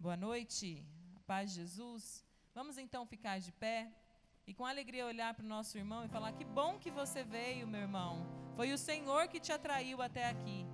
[0.00, 0.82] Boa noite,
[1.26, 2.24] paz de Jesus.
[2.54, 3.92] Vamos então ficar de pé
[4.46, 7.68] e com alegria olhar para o nosso irmão e falar: Que bom que você veio,
[7.68, 8.26] meu irmão.
[8.56, 10.64] Foi o Senhor que te atraiu até aqui.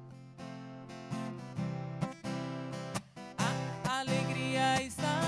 [3.89, 5.26] A alegria está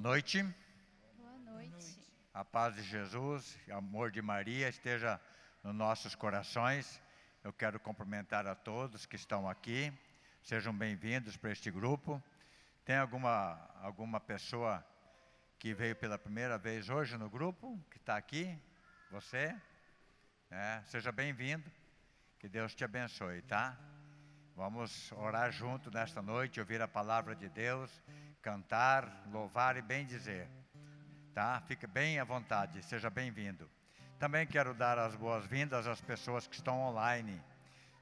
[0.00, 0.42] Boa noite.
[1.18, 1.98] Boa noite.
[2.32, 5.20] A paz de Jesus, o amor de Maria esteja
[5.62, 7.02] nos nossos corações.
[7.44, 9.92] Eu quero cumprimentar a todos que estão aqui.
[10.42, 12.22] Sejam bem-vindos para este grupo.
[12.82, 14.82] Tem alguma, alguma pessoa
[15.58, 18.58] que veio pela primeira vez hoje no grupo, que está aqui?
[19.10, 19.54] Você?
[20.50, 21.70] É, seja bem-vindo.
[22.38, 23.78] Que Deus te abençoe, tá?
[24.56, 27.90] Vamos orar junto nesta noite, ouvir a palavra de Deus,
[28.42, 30.48] cantar, louvar e bem dizer.
[31.34, 31.60] Tá?
[31.66, 33.68] Fique bem à vontade, seja bem-vindo.
[34.18, 37.40] Também quero dar as boas-vindas às pessoas que estão online.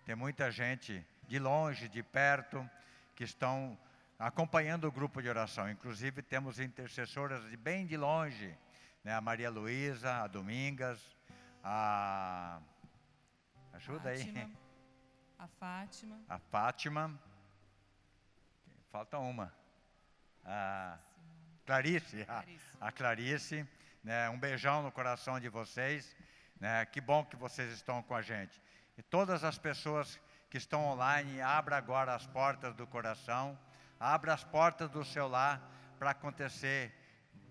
[0.04, 2.68] Tem muita gente de longe, de perto,
[3.14, 3.78] que estão
[4.18, 5.70] acompanhando o grupo de oração.
[5.70, 8.56] Inclusive temos intercessoras de bem de longe,
[9.04, 9.14] né?
[9.14, 11.00] A Maria Luísa, a Domingas,
[11.62, 12.60] a
[13.74, 14.56] ajuda Fátima, aí.
[15.38, 16.20] A Fátima.
[16.28, 17.20] A Fátima.
[18.90, 19.52] Falta uma.
[20.44, 20.98] A
[21.66, 22.22] Clarice.
[22.22, 22.76] A, Clarice.
[22.80, 23.68] a Clarice.
[24.02, 26.16] Né, um beijão no coração de vocês.
[26.60, 28.60] Né, que bom que vocês estão com a gente.
[28.96, 30.20] E todas as pessoas
[30.50, 33.58] que estão online, abra agora as portas do coração,
[34.00, 35.60] abra as portas do seu lar
[35.98, 36.92] para acontecer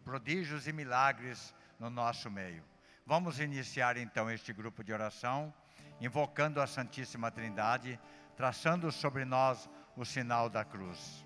[0.03, 2.63] prodígios e milagres no nosso meio.
[3.05, 5.53] Vamos iniciar então este grupo de oração,
[6.01, 7.99] invocando a Santíssima Trindade,
[8.35, 11.23] traçando sobre nós o sinal da cruz.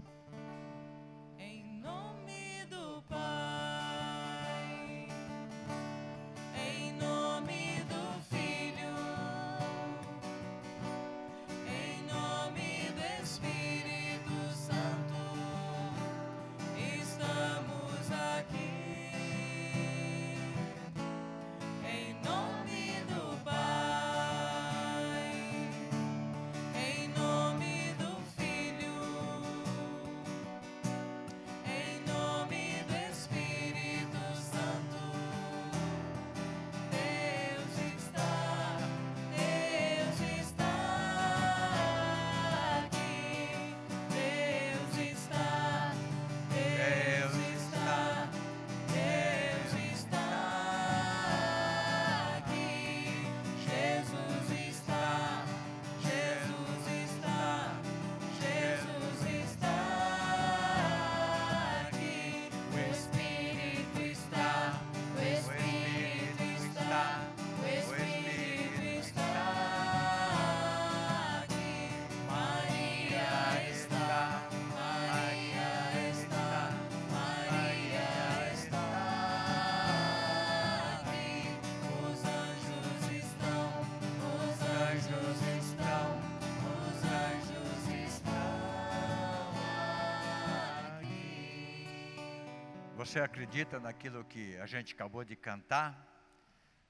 [93.11, 96.07] Você acredita naquilo que a gente acabou de cantar,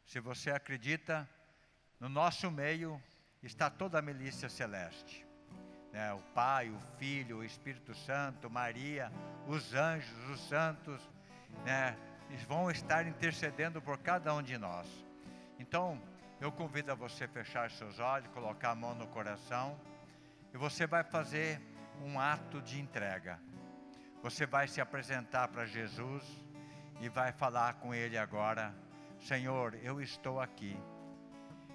[0.05, 1.27] se você acredita,
[1.99, 3.01] no nosso meio
[3.41, 5.25] está toda a milícia celeste.
[5.91, 6.13] Né?
[6.13, 9.11] O Pai, o Filho, o Espírito Santo, Maria,
[9.47, 11.01] os anjos, os santos,
[11.65, 11.97] né?
[12.29, 14.87] Eles vão estar intercedendo por cada um de nós.
[15.57, 15.99] Então,
[16.39, 19.75] eu convido a você fechar seus olhos, colocar a mão no coração
[20.53, 21.59] e você vai fazer
[21.99, 23.39] um ato de entrega.
[24.21, 26.23] Você vai se apresentar para Jesus
[26.99, 28.71] e vai falar com Ele agora:
[29.19, 30.77] Senhor, eu estou aqui.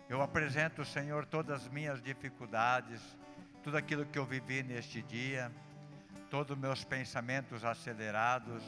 [0.08, 3.00] Eu apresento, Senhor, todas as minhas dificuldades,
[3.64, 5.50] tudo aquilo que eu vivi neste dia,
[6.30, 8.62] todos os meus pensamentos acelerados,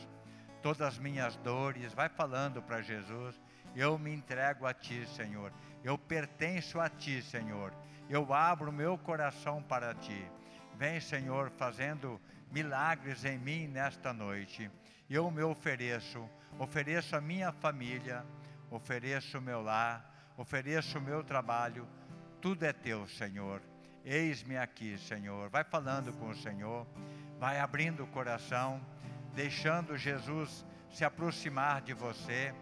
[0.60, 1.94] todas as minhas dores.
[1.94, 3.40] Vai falando para Jesus:
[3.76, 5.52] Eu me entrego a Ti, Senhor.
[5.84, 7.72] Eu pertenço a Ti, Senhor.
[8.10, 10.28] Eu abro meu coração para Ti.
[10.74, 14.70] Vem, Senhor, fazendo milagres em mim nesta noite.
[15.08, 16.28] Eu me ofereço,
[16.58, 18.24] ofereço a minha família,
[18.70, 21.86] ofereço o meu lar, ofereço o meu trabalho.
[22.40, 23.60] Tudo é teu, Senhor.
[24.04, 25.48] Eis-me aqui, Senhor.
[25.50, 26.86] Vai falando com o Senhor,
[27.38, 28.80] vai abrindo o coração,
[29.34, 32.54] deixando Jesus se aproximar de você.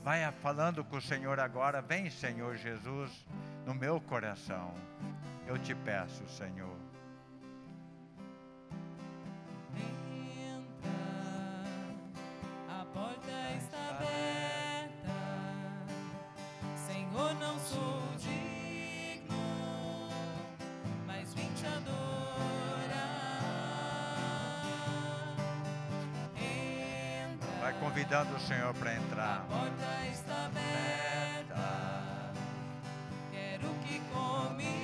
[0.00, 1.82] Vai falando com o Senhor agora.
[1.82, 3.26] Vem, Senhor Jesus,
[3.66, 4.72] no meu coração.
[5.46, 6.89] Eu te peço, Senhor.
[28.10, 29.46] Convidando o Senhor para a entrar.
[29.48, 32.32] porta está aberta.
[33.30, 34.79] Quero que comigo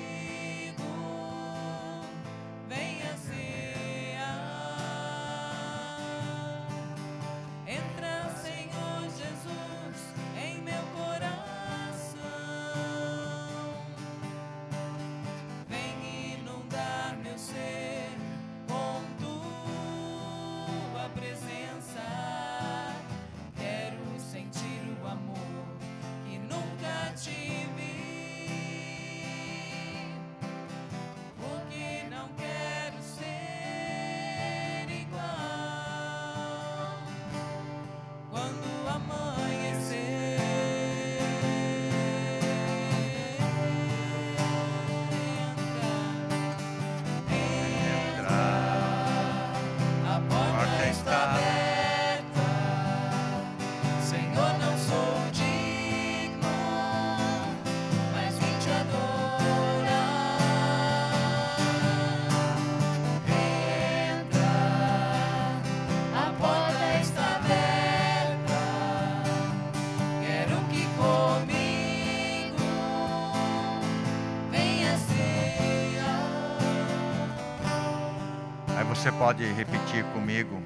[79.06, 80.60] você pode repetir comigo: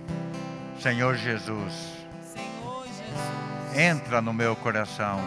[0.81, 1.75] Senhor Jesus,
[2.25, 5.21] Senhor Jesus, entra no meu coração.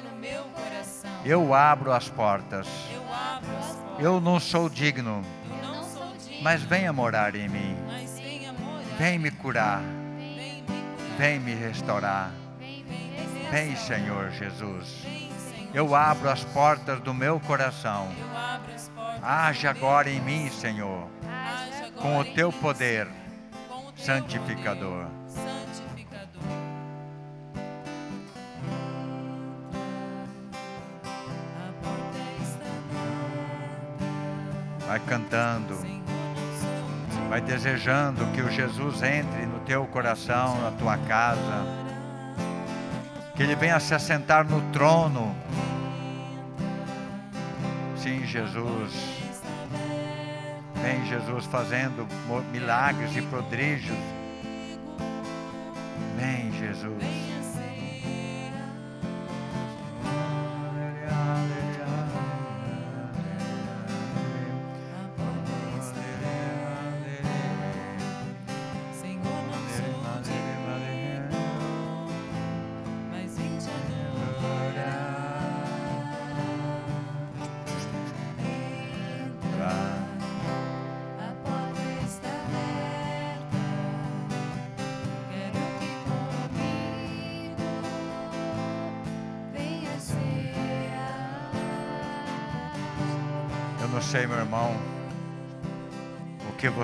[0.00, 1.10] no meu coração.
[1.24, 2.68] Eu abro as portas.
[2.94, 3.98] Eu abro as portas.
[3.98, 5.24] Eu não sou digno,
[5.60, 7.76] não sou digno, mas venha morar em mim.
[8.52, 8.96] morar.
[8.96, 9.80] Vem me curar.
[10.16, 10.64] Vem.
[11.18, 12.30] Vem me restaurar.
[12.60, 12.84] Vem.
[13.74, 14.86] Senhor Jesus.
[15.02, 18.06] Senhor Eu abro as portas do meu coração.
[18.16, 18.38] Meu
[19.66, 21.08] agora em mim, Senhor,
[22.00, 23.08] com o teu poder
[23.96, 25.06] santificador.
[34.86, 35.76] Vai cantando,
[37.28, 41.66] vai desejando que o Jesus entre no teu coração, na tua casa,
[43.34, 45.34] que ele venha se assentar no trono.
[47.96, 49.15] Sim, Jesus.
[50.82, 52.06] Vem, Jesus, fazendo
[52.52, 53.96] milagres e prodígios.
[56.16, 57.15] Vem, Jesus.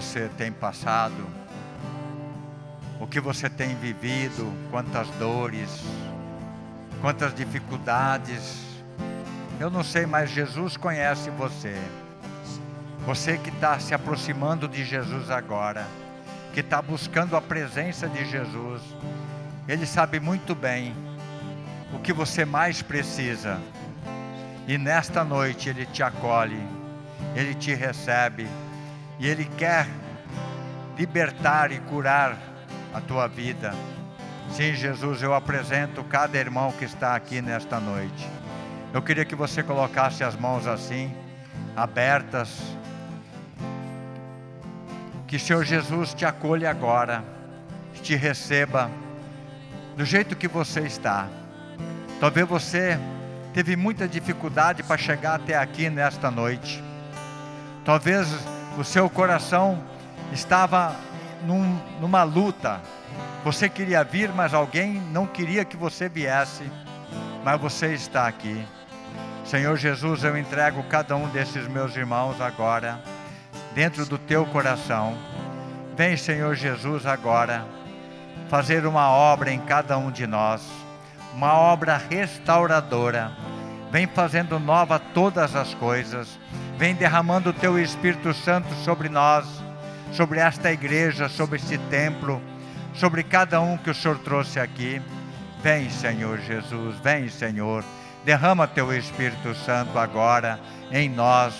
[0.03, 1.27] Você tem passado,
[3.01, 5.81] o que você tem vivido, quantas dores,
[7.01, 8.61] quantas dificuldades.
[9.61, 11.77] Eu não sei, mas Jesus conhece você.
[13.07, 15.87] Você que está se aproximando de Jesus agora,
[16.53, 18.83] que está buscando a presença de Jesus,
[19.69, 20.95] Ele sabe muito bem
[21.95, 23.61] o que você mais precisa.
[24.67, 26.61] E nesta noite Ele te acolhe,
[27.37, 28.49] Ele te recebe,
[29.19, 29.87] e Ele quer
[30.97, 32.37] libertar e curar
[32.93, 33.75] a tua vida.
[34.51, 38.29] Sim, Jesus, eu apresento cada irmão que está aqui nesta noite.
[38.93, 41.15] Eu queria que você colocasse as mãos assim,
[41.75, 42.61] abertas.
[45.27, 47.25] Que Senhor Jesus te acolha agora,
[48.03, 48.91] te receba
[49.97, 51.27] do jeito que você está.
[52.21, 52.99] Talvez você
[53.55, 56.83] teve muita dificuldade para chegar até aqui nesta noite.
[57.85, 58.29] Talvez
[58.79, 59.83] o seu coração
[60.33, 60.97] estava
[61.45, 62.81] num, numa luta.
[63.45, 66.65] Você queria vir, mas alguém não queria que você viesse.
[67.45, 68.65] Mas você está aqui.
[69.45, 73.03] Senhor Jesus, eu entrego cada um desses meus irmãos agora,
[73.75, 75.17] dentro do teu coração.
[75.97, 77.65] Vem, Senhor Jesus, agora,
[78.49, 80.63] fazer uma obra em cada um de nós,
[81.35, 83.33] uma obra restauradora.
[83.91, 86.39] Vem fazendo nova todas as coisas.
[86.79, 89.63] Vem derramando o teu Espírito Santo sobre nós
[90.13, 92.41] sobre esta igreja, sobre este templo,
[92.95, 95.01] sobre cada um que o Senhor trouxe aqui.
[95.63, 97.83] Vem, Senhor Jesus, vem, Senhor.
[98.25, 100.61] Derrama teu Espírito Santo agora
[100.91, 101.55] em nós.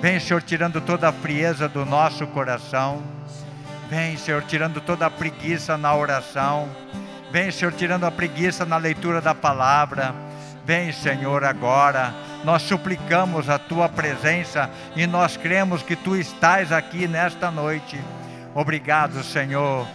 [0.00, 3.02] Vem, Senhor, tirando toda a frieza do nosso coração.
[3.88, 6.68] Vem, Senhor, tirando toda a preguiça na oração.
[7.30, 10.14] Vem, Senhor, tirando a preguiça na leitura da palavra.
[10.64, 12.12] Vem, Senhor, agora
[12.44, 18.00] nós suplicamos a tua presença e nós cremos que tu estás aqui nesta noite.
[18.54, 19.86] Obrigado, Senhor.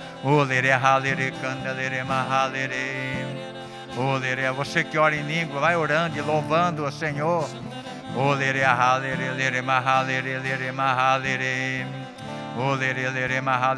[4.56, 7.50] Você que ora em língua, vai orando e louvando o Senhor.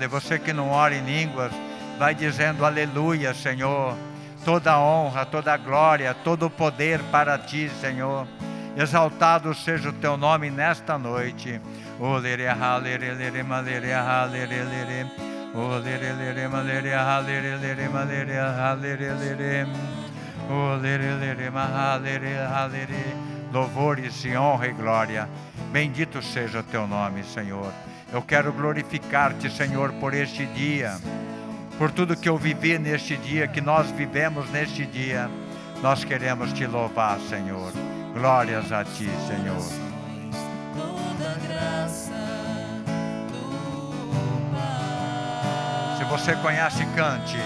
[0.09, 1.51] Você que não ora em línguas,
[1.97, 3.95] vai dizendo aleluia, Senhor.
[4.43, 8.27] Toda honra, toda glória, todo poder para ti, Senhor.
[8.75, 11.61] Exaltado seja o teu nome nesta noite.
[23.51, 25.29] Louvores e honra e glória.
[25.71, 27.71] Bendito seja o teu nome, Senhor.
[28.11, 30.97] Eu quero glorificar-te, Senhor, por este dia,
[31.77, 35.29] por tudo que eu vivi neste dia, que nós vivemos neste dia.
[35.83, 37.71] Nós queremos te louvar, Senhor.
[38.13, 39.59] Glórias a ti, Senhor.
[45.97, 47.39] Se você conhece, cante.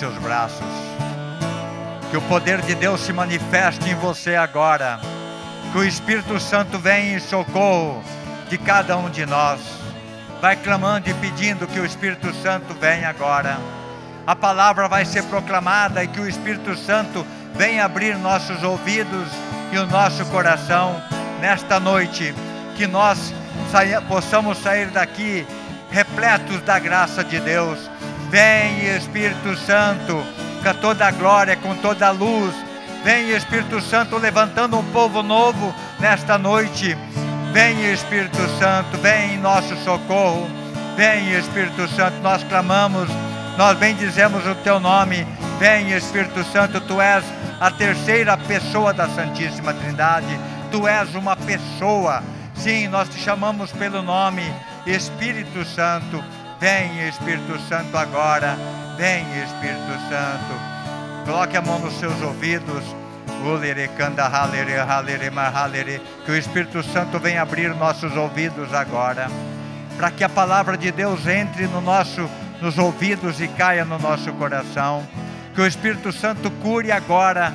[0.00, 0.64] Seus braços.
[2.10, 4.98] Que o poder de Deus se manifeste em você agora.
[5.70, 8.02] Que o Espírito Santo venha em socorro
[8.48, 9.60] de cada um de nós.
[10.40, 13.58] Vai clamando e pedindo que o Espírito Santo venha agora.
[14.26, 19.28] A palavra vai ser proclamada e que o Espírito Santo venha abrir nossos ouvidos
[19.70, 21.00] e o nosso coração
[21.42, 22.34] nesta noite.
[22.74, 23.34] Que nós
[23.70, 25.46] saia, possamos sair daqui
[25.90, 27.89] repletos da graça de Deus.
[28.30, 30.24] Vem Espírito Santo,
[30.62, 32.54] com toda a glória, com toda a luz.
[33.02, 36.96] Vem Espírito Santo levantando um povo novo nesta noite.
[37.52, 40.48] Vem Espírito Santo, vem em nosso socorro.
[40.96, 43.08] Vem Espírito Santo, nós clamamos,
[43.58, 45.26] nós bendizemos o teu nome.
[45.58, 47.24] Vem Espírito Santo, tu és
[47.58, 50.38] a terceira pessoa da Santíssima Trindade.
[50.70, 52.22] Tu és uma pessoa.
[52.54, 54.44] Sim, nós te chamamos pelo nome
[54.86, 56.22] Espírito Santo.
[56.60, 58.54] Vem Espírito Santo agora.
[58.98, 61.24] Vem Espírito Santo.
[61.24, 62.84] Coloque a mão nos seus ouvidos.
[66.26, 69.28] Que o Espírito Santo venha abrir nossos ouvidos agora,
[69.96, 72.28] para que a palavra de Deus entre no nosso,
[72.60, 75.02] nos ouvidos e caia no nosso coração.
[75.54, 77.54] Que o Espírito Santo cure agora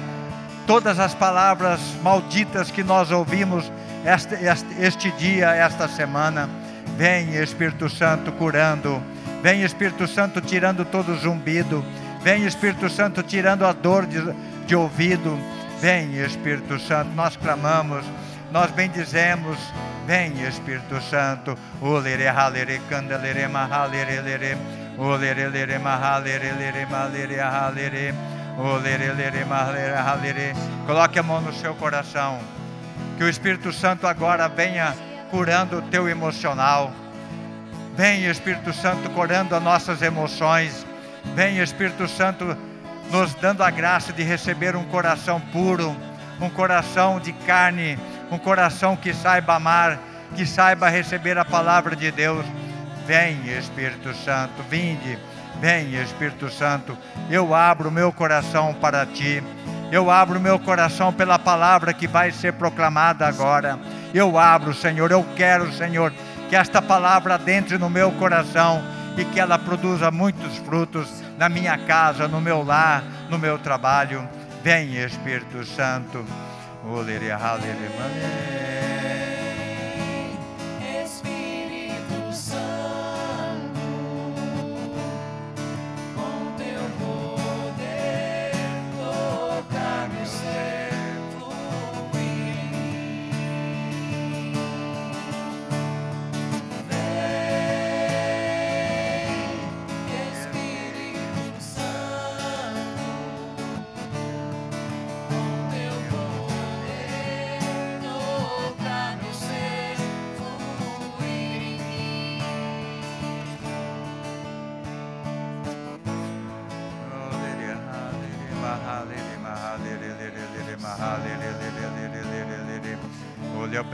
[0.65, 3.71] todas as palavras malditas que nós ouvimos
[4.03, 6.49] este, este, este dia, esta semana.
[6.97, 9.01] Vem Espírito Santo curando.
[9.43, 11.83] Vem Espírito Santo tirando todo o zumbido.
[12.21, 14.19] Vem Espírito Santo tirando a dor de,
[14.65, 15.37] de ouvido.
[15.79, 18.05] Vem Espírito Santo, nós clamamos,
[18.51, 19.57] nós bendizemos.
[20.07, 21.57] Vem Espírito Santo.
[30.85, 32.39] Coloque a mão no seu coração.
[33.17, 34.95] Que o Espírito Santo agora venha
[35.29, 36.91] curando o teu emocional.
[37.95, 40.85] Vem Espírito Santo curando as nossas emoções.
[41.33, 42.57] Vem Espírito Santo
[43.11, 45.95] nos dando a graça de receber um coração puro,
[46.39, 47.97] um coração de carne,
[48.31, 49.99] um coração que saiba amar,
[50.35, 52.45] que saiba receber a palavra de Deus.
[53.05, 55.17] Vem, Espírito Santo, vinde,
[55.61, 56.97] vem, Espírito Santo.
[57.29, 59.43] Eu abro meu coração para ti.
[59.95, 63.79] Eu abro meu coração pela palavra que vai ser proclamada agora.
[64.13, 66.11] Eu abro, Senhor, eu quero, Senhor,
[66.49, 68.83] que esta palavra entre no meu coração
[69.15, 74.27] e que ela produza muitos frutos na minha casa, no meu lar, no meu trabalho.
[74.61, 76.25] Vem, Espírito Santo.
[81.05, 82.84] Espírito Santo,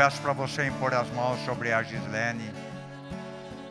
[0.02, 2.52] peço para você impor as mãos sobre a Gislene.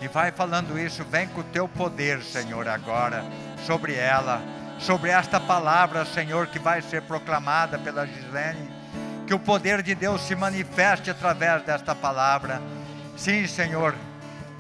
[0.01, 3.25] E vai falando isso, vem com o teu poder, Senhor, agora,
[3.67, 4.41] sobre ela,
[4.79, 8.71] sobre esta palavra, Senhor, que vai ser proclamada pela Gislene.
[9.27, 12.63] Que o poder de Deus se manifeste através desta palavra.
[13.17, 13.97] Sim, Senhor,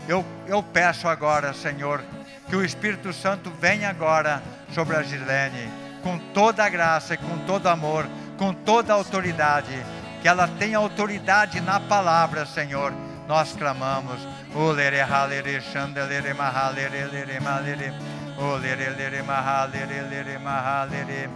[0.08, 2.02] eu, eu peço agora, Senhor,
[2.48, 4.42] que o Espírito Santo venha agora
[4.74, 5.70] sobre a Gislene,
[6.02, 9.80] com toda a graça e com todo amor, com toda a autoridade,
[10.20, 12.92] que ela tenha autoridade na palavra, Senhor.
[13.26, 14.20] Nós clamamos.
[14.54, 17.92] Olere halere chandelere mahalere lere malere.
[18.38, 21.30] Olere lere mahalere lere mahalere.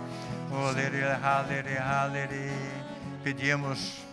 [0.51, 2.51] Olere halere halere.
[3.23, 4.05] Pedimos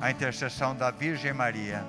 [0.00, 1.84] a intercessão da Virgem Maria.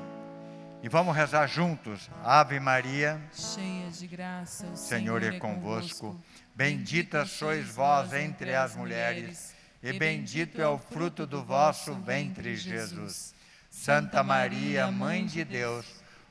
[0.83, 2.09] E vamos rezar juntos.
[2.23, 6.19] Ave Maria, Cheia de graça, o Senhor é convosco.
[6.55, 13.33] Bendita sois vós entre as mulheres, e bendito é o fruto do vosso ventre, Jesus.
[13.69, 15.85] Santa Maria, Mãe de Deus,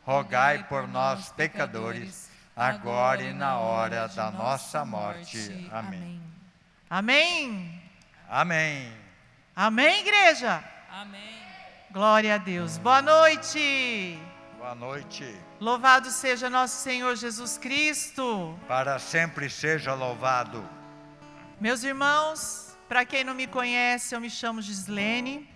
[0.05, 5.69] rogai por nós, pecadores, agora e na hora da nossa morte.
[5.73, 6.21] Amém.
[6.89, 7.83] Amém.
[8.29, 8.93] Amém.
[9.57, 10.63] Amém, igreja.
[10.91, 11.41] Amém.
[11.91, 12.79] Glória a Deus.
[12.79, 14.17] Boa noite.
[14.59, 15.25] Boa noite.
[15.59, 18.57] Louvado seja nosso Senhor Jesus Cristo.
[18.69, 20.65] Para sempre seja louvado.
[21.61, 25.49] Meus irmãos, para quem não me conhece, eu me chamo Gislene.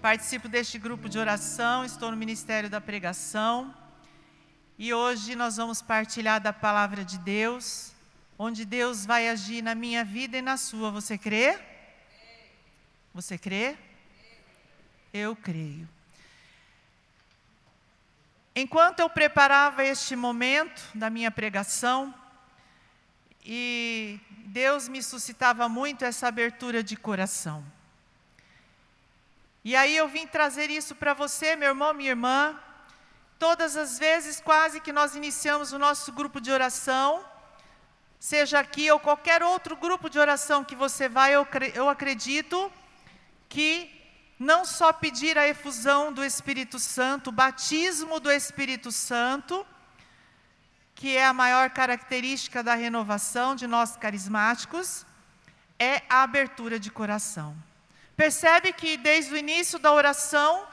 [0.00, 3.74] Participo deste grupo de oração, estou no Ministério da Pregação.
[4.78, 7.92] E hoje nós vamos partilhar da palavra de Deus.
[8.38, 10.92] onde Deus vai agir na minha vida e na sua.
[10.92, 11.58] Você crê?
[13.12, 13.76] Você crê?
[15.12, 15.88] Eu creio.
[18.54, 22.14] Enquanto eu preparava este momento da minha pregação,
[23.44, 27.64] e Deus me suscitava muito essa abertura de coração.
[29.64, 32.58] E aí eu vim trazer isso para você, meu irmão, minha irmã.
[33.38, 37.24] Todas as vezes, quase que nós iniciamos o nosso grupo de oração,
[38.18, 42.70] seja aqui ou qualquer outro grupo de oração que você vai, eu, eu acredito
[43.48, 43.90] que
[44.38, 49.66] não só pedir a efusão do Espírito Santo, o batismo do Espírito Santo,
[51.00, 55.06] que é a maior característica da renovação de nós carismáticos,
[55.78, 57.56] é a abertura de coração.
[58.14, 60.66] Percebe que desde o início da oração,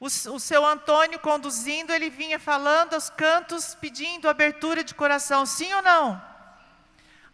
[0.00, 5.72] o, o seu Antônio conduzindo, ele vinha falando aos cantos, pedindo abertura de coração, sim
[5.72, 6.20] ou não?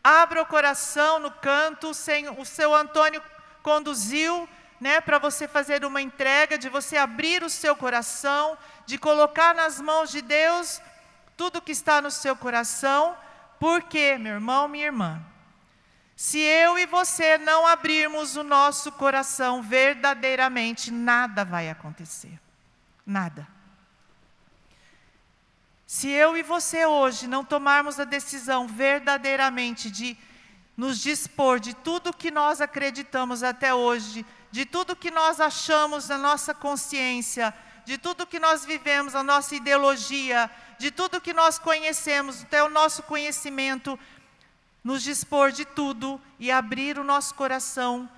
[0.04, 3.22] Abra o coração no canto, sem, o seu Antônio
[3.62, 4.46] conduziu
[4.78, 9.80] né, para você fazer uma entrega, de você abrir o seu coração, de colocar nas
[9.80, 10.82] mãos de Deus
[11.38, 13.16] tudo que está no seu coração,
[13.60, 15.24] porque, meu irmão, minha irmã,
[16.16, 22.40] se eu e você não abrirmos o nosso coração verdadeiramente, nada vai acontecer.
[23.06, 23.46] Nada.
[25.86, 30.18] Se eu e você hoje não tomarmos a decisão verdadeiramente de
[30.76, 36.18] nos dispor de tudo que nós acreditamos até hoje, de tudo que nós achamos na
[36.18, 42.42] nossa consciência, de tudo que nós vivemos, a nossa ideologia, de tudo que nós conhecemos,
[42.42, 43.98] até o nosso conhecimento,
[44.82, 48.08] nos dispor de tudo e abrir o nosso coração,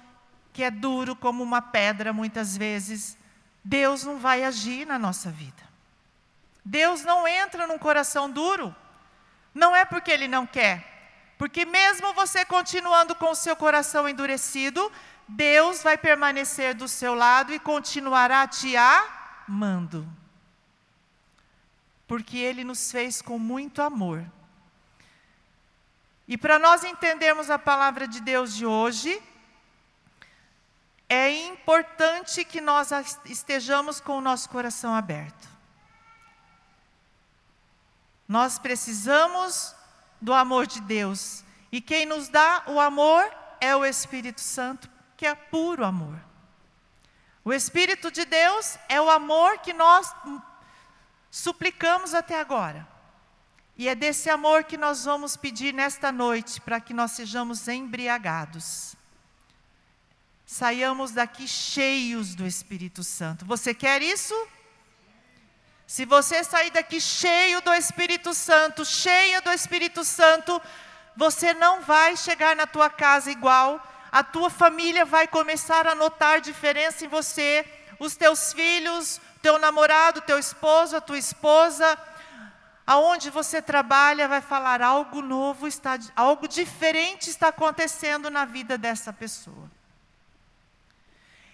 [0.52, 3.16] que é duro como uma pedra muitas vezes,
[3.64, 5.62] Deus não vai agir na nossa vida.
[6.64, 8.74] Deus não entra num coração duro.
[9.54, 14.92] Não é porque Ele não quer, porque mesmo você continuando com o seu coração endurecido,
[15.26, 20.06] Deus vai permanecer do seu lado e continuará te amando.
[22.10, 24.26] Porque Ele nos fez com muito amor.
[26.26, 29.22] E para nós entendermos a palavra de Deus de hoje,
[31.08, 32.90] é importante que nós
[33.26, 35.48] estejamos com o nosso coração aberto.
[38.26, 39.72] Nós precisamos
[40.20, 41.44] do amor de Deus.
[41.70, 43.22] E quem nos dá o amor
[43.60, 46.20] é o Espírito Santo, que é puro amor.
[47.44, 50.12] O Espírito de Deus é o amor que nós
[51.30, 52.86] suplicamos até agora.
[53.76, 58.94] E é desse amor que nós vamos pedir nesta noite, para que nós sejamos embriagados.
[60.44, 63.46] Saiamos daqui cheios do Espírito Santo.
[63.46, 64.34] Você quer isso?
[65.86, 70.60] Se você sair daqui cheio do Espírito Santo, cheia do Espírito Santo,
[71.16, 76.40] você não vai chegar na tua casa igual, a tua família vai começar a notar
[76.40, 77.64] diferença em você,
[77.98, 81.98] os teus filhos, teu namorado, teu esposo, a tua esposa,
[82.86, 89.12] aonde você trabalha vai falar algo novo está algo diferente está acontecendo na vida dessa
[89.12, 89.70] pessoa.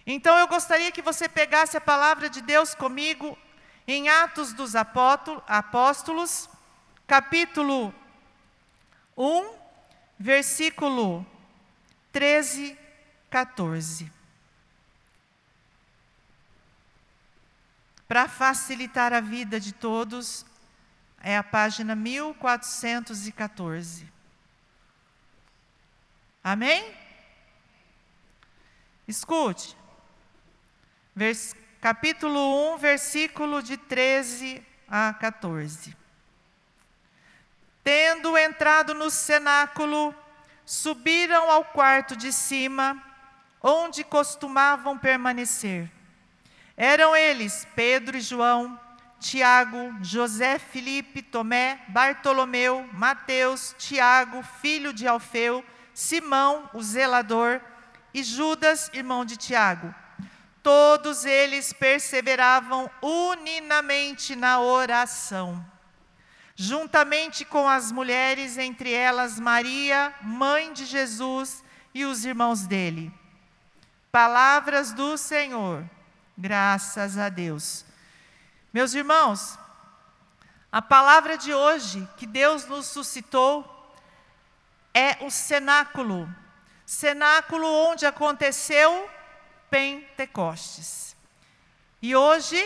[0.07, 3.37] Então eu gostaria que você pegasse a palavra de Deus comigo
[3.87, 6.49] em Atos dos Apóstolos,
[7.07, 7.95] capítulo
[9.17, 9.55] 1,
[10.19, 11.27] versículo
[12.13, 12.79] 13,
[13.29, 14.16] 14.
[18.09, 20.47] Para facilitar a vida de todos,
[21.21, 24.09] é a página 1414.
[26.43, 26.95] Amém?
[29.09, 29.77] Escute.
[31.15, 35.97] Vers, capítulo 1, versículo de 13 a 14.
[37.83, 40.15] Tendo entrado no cenáculo,
[40.65, 43.03] subiram ao quarto de cima,
[43.61, 45.91] onde costumavam permanecer.
[46.77, 48.79] Eram eles Pedro e João,
[49.19, 57.61] Tiago, José, Felipe, Tomé, Bartolomeu, Mateus, Tiago, filho de Alfeu, Simão, o zelador,
[58.13, 59.95] e Judas, irmão de Tiago.
[60.63, 65.65] Todos eles perseveravam uninamente na oração,
[66.55, 73.13] juntamente com as mulheres, entre elas Maria, mãe de Jesus, e os irmãos dele.
[74.13, 75.89] Palavras do Senhor,
[76.37, 77.85] graças a Deus.
[78.73, 79.59] Meus irmãos,
[80.71, 83.65] a palavra de hoje que Deus nos suscitou
[84.93, 86.29] é o cenáculo
[86.85, 89.11] cenáculo onde aconteceu
[89.69, 91.17] Pentecostes.
[92.01, 92.63] E hoje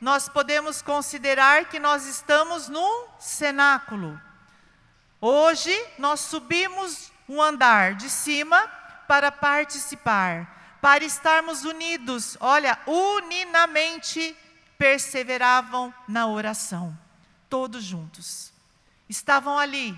[0.00, 4.18] nós podemos considerar que nós estamos num cenáculo,
[5.20, 8.60] Hoje nós subimos um andar de cima
[9.08, 14.36] para participar, para estarmos unidos, olha, uninamente
[14.76, 16.96] perseveravam na oração,
[17.48, 18.52] todos juntos.
[19.08, 19.96] Estavam ali,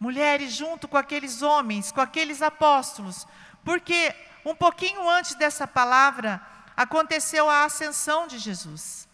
[0.00, 3.26] mulheres junto com aqueles homens, com aqueles apóstolos,
[3.64, 6.40] porque um pouquinho antes dessa palavra
[6.76, 9.08] aconteceu a ascensão de Jesus.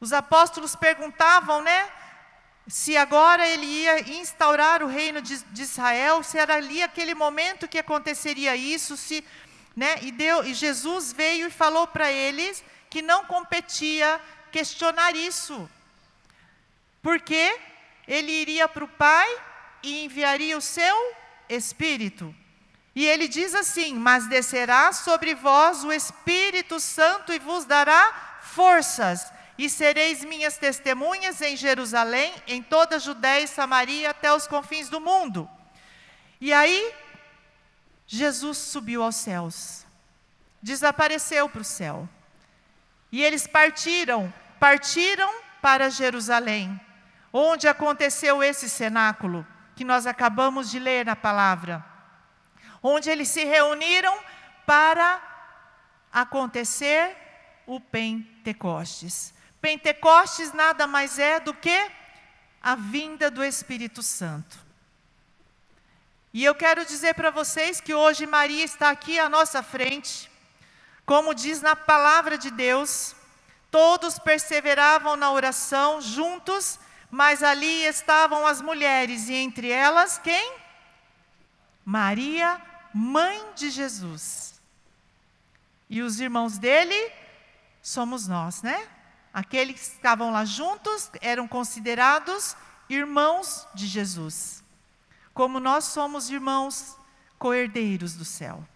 [0.00, 1.88] Os apóstolos perguntavam, né?
[2.66, 7.68] Se agora ele ia instaurar o reino de, de Israel, se era ali aquele momento
[7.68, 9.24] que aconteceria isso, se,
[9.76, 9.96] né?
[10.02, 10.14] E,
[10.50, 15.68] e Jesus veio e falou para eles que não competia questionar isso,
[17.02, 17.58] porque
[18.06, 19.28] ele iria para o Pai
[19.82, 21.14] e enviaria o seu
[21.48, 22.34] Espírito.
[22.94, 29.32] E ele diz assim: Mas descerá sobre vós o Espírito Santo e vos dará forças,
[29.56, 34.88] e sereis minhas testemunhas em Jerusalém, em toda a Judéia e Samaria, até os confins
[34.88, 35.48] do mundo.
[36.40, 36.92] E aí,
[38.06, 39.86] Jesus subiu aos céus,
[40.62, 42.08] desapareceu para o céu.
[43.10, 46.80] E eles partiram, partiram para Jerusalém,
[47.32, 51.92] onde aconteceu esse cenáculo que nós acabamos de ler na palavra
[52.82, 54.18] onde eles se reuniram
[54.66, 55.22] para
[56.12, 57.16] acontecer
[57.66, 59.32] o Pentecostes.
[59.60, 61.90] Pentecostes nada mais é do que
[62.60, 64.58] a vinda do Espírito Santo.
[66.32, 70.30] E eu quero dizer para vocês que hoje Maria está aqui à nossa frente,
[71.04, 73.14] como diz na palavra de Deus,
[73.70, 76.78] todos perseveravam na oração juntos,
[77.10, 80.54] mas ali estavam as mulheres, e entre elas quem?
[81.84, 82.58] Maria,
[82.94, 84.58] mãe de Jesus.
[85.90, 87.12] E os irmãos dele
[87.82, 88.88] somos nós, né?
[89.34, 92.56] Aqueles que estavam lá juntos eram considerados
[92.88, 94.61] irmãos de Jesus.
[95.34, 96.96] Como nós somos irmãos
[97.38, 98.66] coerdeiros do céu.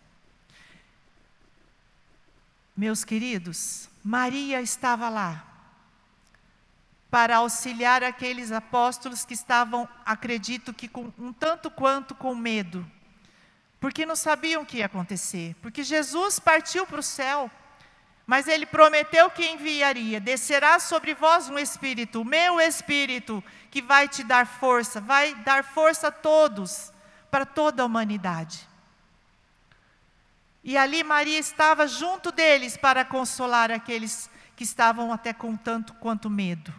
[2.77, 5.45] Meus queridos, Maria estava lá
[7.11, 12.85] para auxiliar aqueles apóstolos que estavam, acredito que com um tanto quanto com medo
[13.81, 17.51] porque não sabiam o que ia acontecer, porque Jesus partiu para o céu,
[18.27, 24.09] mas ele prometeu que enviaria: descerá sobre vós um espírito, o meu espírito, que vai
[24.09, 26.93] te dar força, vai dar força a todos,
[27.31, 28.67] para toda a humanidade.
[30.65, 36.29] E ali Maria estava junto deles para consolar aqueles que estavam até com tanto quanto
[36.29, 36.75] medo.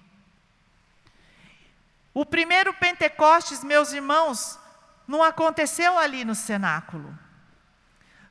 [2.13, 4.59] O primeiro Pentecostes, meus irmãos,
[5.07, 7.17] não aconteceu ali no cenáculo.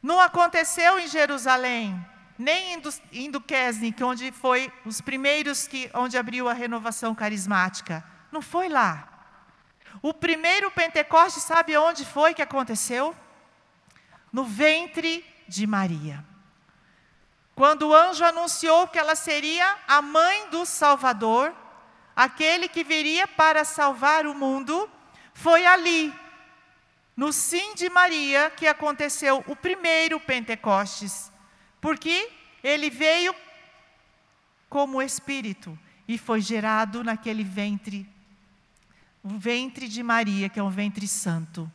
[0.02, 2.04] Não aconteceu em Jerusalém,
[2.38, 2.80] nem
[3.12, 8.04] em Duquesne, onde foi os primeiros que onde abriu a renovação carismática.
[8.30, 9.08] Não foi lá.
[10.02, 13.14] O primeiro Pentecoste, sabe onde foi que aconteceu?
[14.32, 16.24] No ventre de Maria.
[17.54, 21.54] Quando o anjo anunciou que ela seria a mãe do Salvador,
[22.14, 24.90] aquele que viria para salvar o mundo,
[25.32, 26.14] foi ali
[27.16, 31.32] no sim de Maria que aconteceu o primeiro Pentecostes,
[31.80, 32.30] porque
[32.62, 33.34] ele veio
[34.68, 38.08] como espírito e foi gerado naquele ventre,
[39.22, 41.70] o ventre de Maria, que é um ventre santo.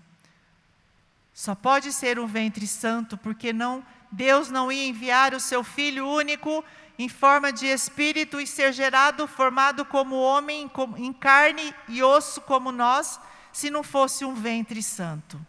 [1.33, 6.05] Só pode ser um ventre santo porque não Deus não ia enviar o seu filho
[6.05, 6.63] único
[6.99, 12.71] em forma de espírito e ser gerado, formado como homem, em carne e osso como
[12.71, 13.19] nós,
[13.53, 15.39] se não fosse um ventre santo.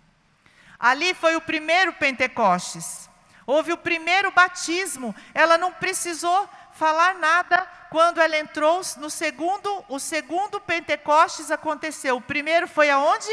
[0.78, 3.10] Ali foi o primeiro Pentecostes.
[3.46, 5.14] Houve o primeiro batismo.
[5.34, 12.16] Ela não precisou falar nada quando ela entrou no segundo, o segundo Pentecostes aconteceu.
[12.16, 13.32] O primeiro foi aonde?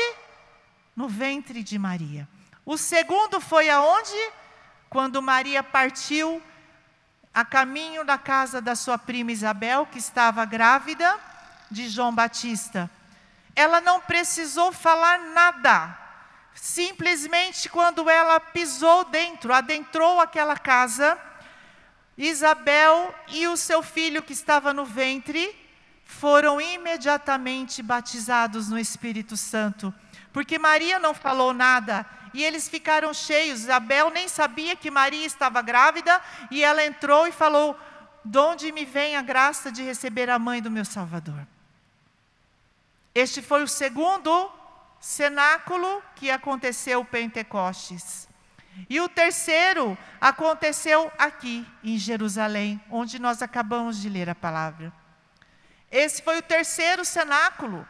[0.96, 2.28] No ventre de Maria.
[2.66, 4.32] O segundo foi aonde?
[4.90, 6.42] Quando Maria partiu
[7.34, 11.18] a caminho da casa da sua prima Isabel, que estava grávida
[11.72, 12.90] de João Batista
[13.60, 15.98] ela não precisou falar nada.
[16.54, 21.20] Simplesmente quando ela pisou dentro, adentrou aquela casa,
[22.18, 25.56] Isabel e o seu filho que estava no ventre
[26.04, 29.94] foram imediatamente batizados no Espírito Santo,
[30.34, 33.62] porque Maria não falou nada e eles ficaram cheios.
[33.62, 37.80] Isabel nem sabia que Maria estava grávida e ela entrou e falou:
[38.26, 41.48] De onde me vem a graça de receber a mãe do meu Salvador?
[43.14, 44.52] Este foi o segundo
[45.00, 48.28] cenáculo que aconteceu Pentecostes.
[48.90, 54.94] E o terceiro aconteceu aqui, em Jerusalém, onde nós acabamos de ler a palavra.
[55.92, 57.88] Esse foi o terceiro cenáculo.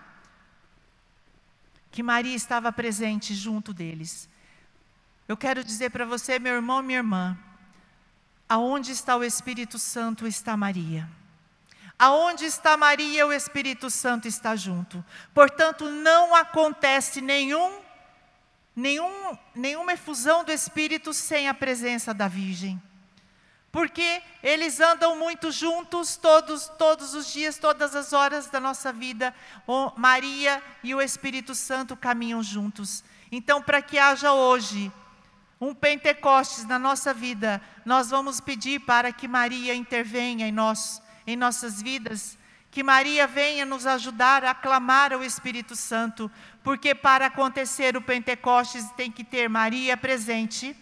[1.91, 4.29] que Maria estava presente junto deles.
[5.27, 7.37] Eu quero dizer para você, meu irmão, minha irmã,
[8.47, 11.09] aonde está o Espírito Santo está Maria.
[11.99, 15.03] Aonde está Maria, o Espírito Santo está junto.
[15.33, 17.81] Portanto, não acontece nenhum,
[18.73, 22.81] nenhum, nenhuma efusão do Espírito sem a presença da Virgem.
[23.69, 29.35] Porque eles andam muito juntos todos, todos os dias, todas as horas da nossa vida.
[29.67, 33.03] O Maria e o Espírito Santo caminham juntos.
[33.29, 34.89] Então, para que haja hoje
[35.59, 41.35] um Pentecostes na nossa vida, nós vamos pedir para que Maria intervenha em nós em
[41.35, 42.37] nossas vidas,
[42.71, 46.29] que Maria venha nos ajudar a clamar ao Espírito Santo,
[46.63, 50.75] porque para acontecer o Pentecostes tem que ter Maria presente.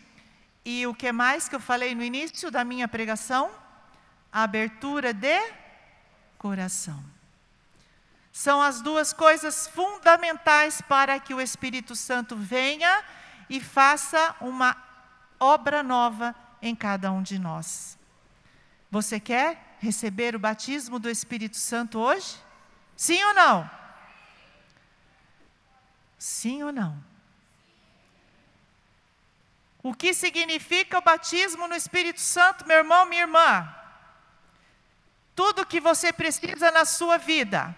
[0.63, 3.49] E o que mais que eu falei no início da minha pregação?
[4.31, 5.39] A abertura de
[6.37, 7.03] coração.
[8.31, 13.03] São as duas coisas fundamentais para que o Espírito Santo venha
[13.49, 14.77] e faça uma
[15.39, 17.97] obra nova em cada um de nós.
[18.91, 19.66] Você quer?
[19.79, 22.35] Receber o batismo do Espírito Santo hoje?
[22.95, 23.69] Sim ou não?
[26.17, 27.03] Sim ou não?
[29.83, 33.73] O que significa o batismo no Espírito Santo, meu irmão, minha irmã?
[35.35, 37.75] Tudo que você precisa na sua vida,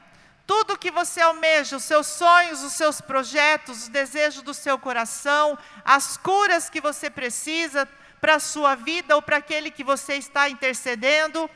[0.47, 5.57] tudo que você almeja, os seus sonhos, os seus projetos, os desejos do seu coração,
[5.83, 7.85] as curas que você precisa
[8.19, 11.49] para a sua vida ou para aquele que você está intercedendo,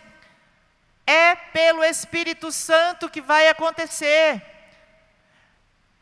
[1.05, 4.41] é pelo Espírito Santo que vai acontecer.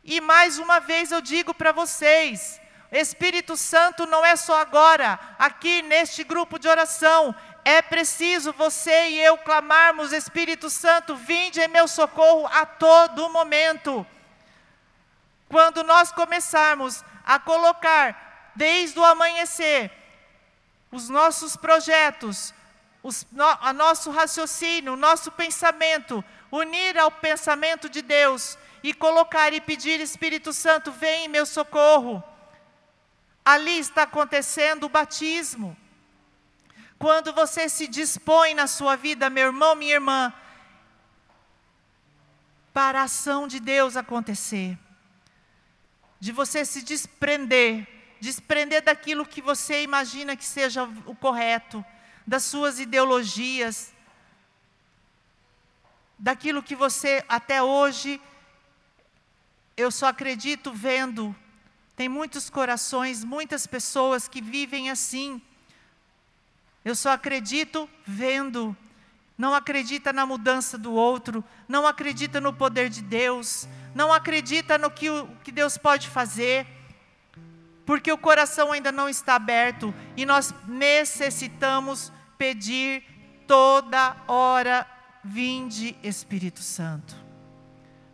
[0.03, 2.59] E mais uma vez eu digo para vocês:
[2.91, 7.35] Espírito Santo não é só agora, aqui neste grupo de oração.
[7.63, 14.05] É preciso você e eu clamarmos: Espírito Santo, vinde em meu socorro a todo momento.
[15.47, 19.91] Quando nós começarmos a colocar, desde o amanhecer,
[20.91, 22.53] os nossos projetos,
[23.03, 29.53] os, no, a nosso raciocínio, o nosso pensamento, unir ao pensamento de Deus e colocar
[29.53, 32.23] e pedir, Espírito Santo, vem em meu socorro.
[33.43, 35.75] Ali está acontecendo o batismo.
[36.99, 40.31] Quando você se dispõe na sua vida, meu irmão, minha irmã,
[42.71, 44.77] para a ação de Deus acontecer,
[46.19, 47.87] de você se desprender,
[48.19, 51.83] desprender daquilo que você imagina que seja o correto,
[52.25, 53.93] das suas ideologias,
[56.17, 58.21] daquilo que você até hoje,
[59.75, 61.35] eu só acredito vendo.
[61.95, 65.41] Tem muitos corações, muitas pessoas que vivem assim.
[66.85, 68.75] Eu só acredito vendo.
[69.37, 74.91] Não acredita na mudança do outro, não acredita no poder de Deus, não acredita no
[74.91, 76.67] que, o, que Deus pode fazer
[77.85, 83.03] porque o coração ainda não está aberto e nós necessitamos pedir
[83.47, 84.87] toda hora:
[85.23, 87.15] vinde Espírito Santo.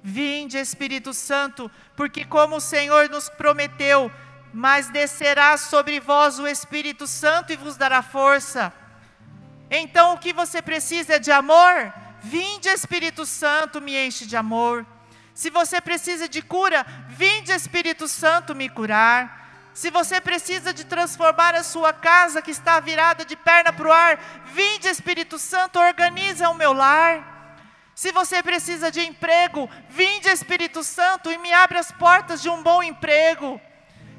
[0.01, 4.11] Vinde Espírito Santo, porque como o Senhor nos prometeu,
[4.53, 8.73] mas descerá sobre vós o Espírito Santo e vos dará força.
[9.69, 11.93] Então o que você precisa é de amor?
[12.21, 14.85] Vinde Espírito Santo, me enche de amor.
[15.33, 19.46] Se você precisa de cura, vinde Espírito Santo me curar.
[19.77, 23.91] Se você precisa de transformar a sua casa que está virada de perna para o
[23.91, 24.17] ar,
[24.51, 27.61] vinde Espírito Santo, organiza o meu lar.
[27.93, 32.63] Se você precisa de emprego, vinde Espírito Santo e me abre as portas de um
[32.63, 33.61] bom emprego.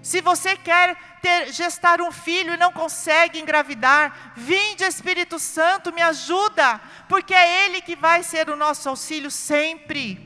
[0.01, 6.03] Se você quer ter, gestar um filho e não consegue engravidar, vinde Espírito Santo, me
[6.03, 10.21] ajuda, porque é Ele que vai ser o nosso auxílio sempre.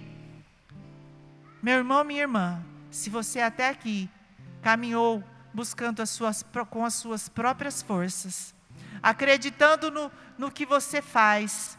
[1.62, 4.10] Meu irmão, minha irmã, se você até aqui
[4.62, 8.54] caminhou buscando as suas, com as suas próprias forças,
[9.02, 11.78] acreditando no, no que você faz,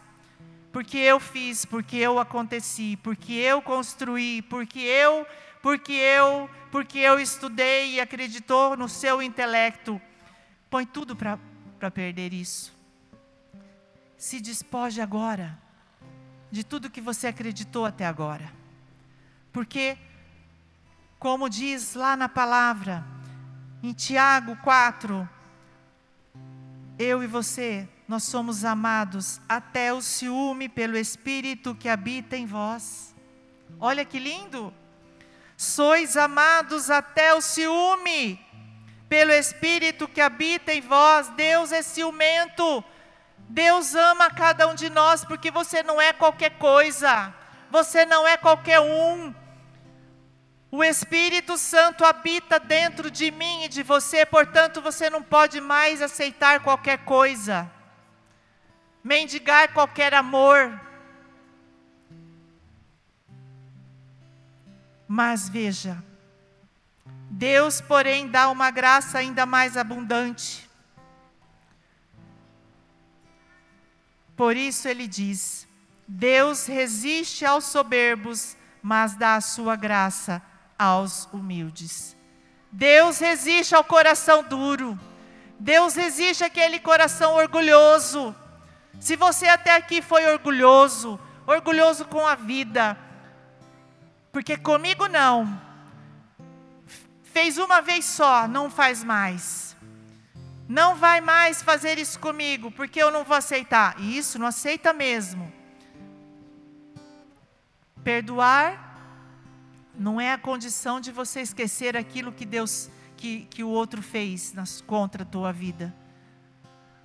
[0.71, 5.25] porque eu fiz, porque eu aconteci, porque eu construí, porque eu,
[5.61, 10.01] porque eu, porque eu estudei e acreditou no seu intelecto.
[10.69, 12.73] Põe tudo para perder isso.
[14.17, 15.57] Se despoje agora
[16.51, 18.51] de tudo que você acreditou até agora.
[19.51, 19.97] Porque
[21.23, 23.01] como diz lá na palavra,
[23.81, 25.29] em Tiago 4,
[26.99, 33.15] eu e você, nós somos amados até o ciúme pelo Espírito que habita em vós.
[33.79, 34.73] Olha que lindo!
[35.55, 38.37] Sois amados até o ciúme
[39.07, 41.29] pelo Espírito que habita em vós.
[41.29, 42.83] Deus é ciumento.
[43.47, 47.33] Deus ama cada um de nós porque você não é qualquer coisa.
[47.71, 49.33] Você não é qualquer um.
[50.75, 56.01] O Espírito Santo habita dentro de mim e de você, portanto, você não pode mais
[56.01, 57.71] aceitar qualquer coisa,
[59.03, 60.81] mendigar qualquer amor.
[65.07, 66.03] Mas veja,
[67.29, 70.67] Deus, porém, dá uma graça ainda mais abundante.
[74.35, 75.67] Por isso ele diz:
[76.07, 80.41] Deus resiste aos soberbos, mas dá a sua graça
[80.77, 82.15] aos humildes.
[82.71, 84.99] Deus resiste ao coração duro.
[85.59, 88.35] Deus resiste àquele coração orgulhoso.
[88.99, 92.97] Se você até aqui foi orgulhoso, orgulhoso com a vida,
[94.31, 95.61] porque comigo não.
[97.21, 99.75] Fez uma vez só, não faz mais.
[100.67, 103.99] Não vai mais fazer isso comigo, porque eu não vou aceitar.
[103.99, 105.51] Isso não aceita mesmo.
[108.03, 108.92] Perdoar
[109.97, 114.53] não é a condição de você esquecer aquilo que Deus, que, que o outro fez
[114.53, 115.93] nas, contra a tua vida.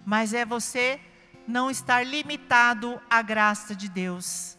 [0.04, 1.00] Mas é você
[1.46, 4.56] não estar limitado à graça de Deus.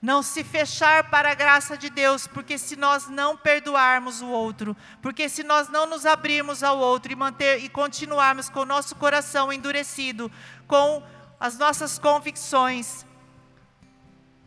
[0.00, 4.76] Não se fechar para a graça de Deus, porque se nós não perdoarmos o outro,
[5.02, 8.94] porque se nós não nos abrirmos ao outro e manter e continuarmos com o nosso
[8.94, 10.30] coração endurecido,
[10.68, 11.02] com
[11.40, 13.04] as nossas convicções,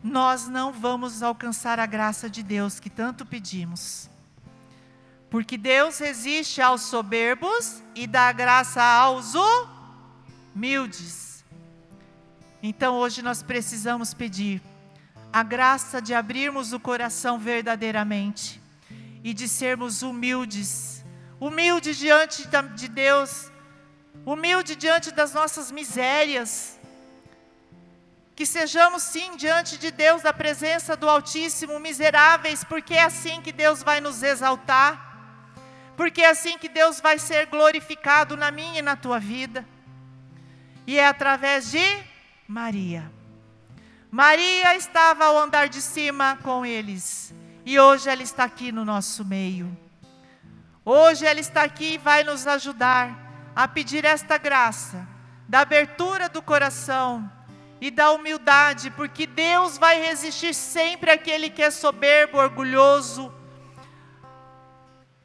[0.02, 4.10] nós não vamos alcançar a graça de Deus que tanto pedimos.
[5.30, 9.32] Porque Deus resiste aos soberbos e dá graça aos
[10.54, 11.44] humildes.
[12.62, 14.60] Então hoje nós precisamos pedir
[15.32, 18.60] a graça de abrirmos o coração verdadeiramente
[19.24, 21.04] e de sermos humildes,
[21.40, 23.50] humildes diante de Deus,
[24.26, 26.78] humilde diante das nossas misérias
[28.34, 33.52] que sejamos sim diante de Deus, da presença do Altíssimo, miseráveis, porque é assim que
[33.52, 35.52] Deus vai nos exaltar,
[35.96, 39.66] porque é assim que Deus vai ser glorificado na minha e na tua vida.
[40.86, 41.84] E é através de
[42.48, 43.10] Maria.
[44.10, 49.24] Maria estava ao andar de cima com eles, e hoje ela está aqui no nosso
[49.24, 49.76] meio.
[50.84, 55.06] Hoje ela está aqui e vai nos ajudar a pedir esta graça,
[55.46, 57.30] da abertura do coração
[57.82, 63.34] e da humildade, porque Deus vai resistir sempre àquele que é soberbo, orgulhoso,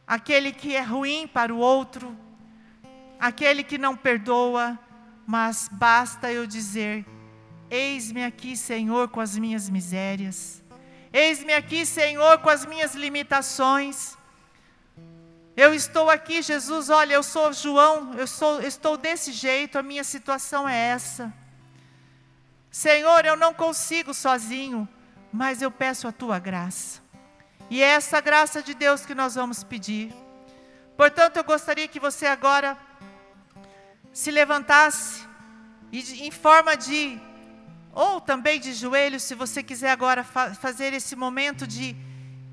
[0.08, 2.18] aquele que é ruim para o outro,
[3.20, 4.76] aquele que não perdoa,
[5.28, 7.06] mas basta eu dizer:
[7.70, 10.64] Eis-me aqui, Senhor, com as minhas misérias.
[11.14, 14.18] Eis-me aqui, Senhor, com as minhas limitações.
[15.56, 20.04] Eu estou aqui, Jesus, olha, eu sou João, eu sou, estou desse jeito, a minha
[20.04, 21.32] situação é essa.
[22.78, 24.88] Senhor, eu não consigo sozinho,
[25.34, 27.02] mas eu peço a tua graça.
[27.72, 30.14] E é essa graça de Deus que nós vamos pedir.
[30.96, 32.78] Portanto, eu gostaria que você agora
[34.14, 35.28] se levantasse
[35.92, 37.20] e em forma de
[37.92, 41.96] ou também de joelhos, se você quiser agora fa fazer esse momento de,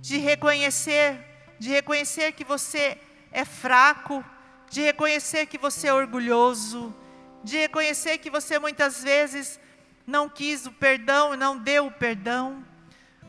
[0.01, 1.21] de reconhecer,
[1.59, 2.99] de reconhecer que você
[3.31, 4.25] é fraco,
[4.71, 6.97] de reconhecer que você é orgulhoso,
[7.43, 9.61] de reconhecer que você muitas vezes
[10.07, 12.65] não quis o perdão e não deu o perdão?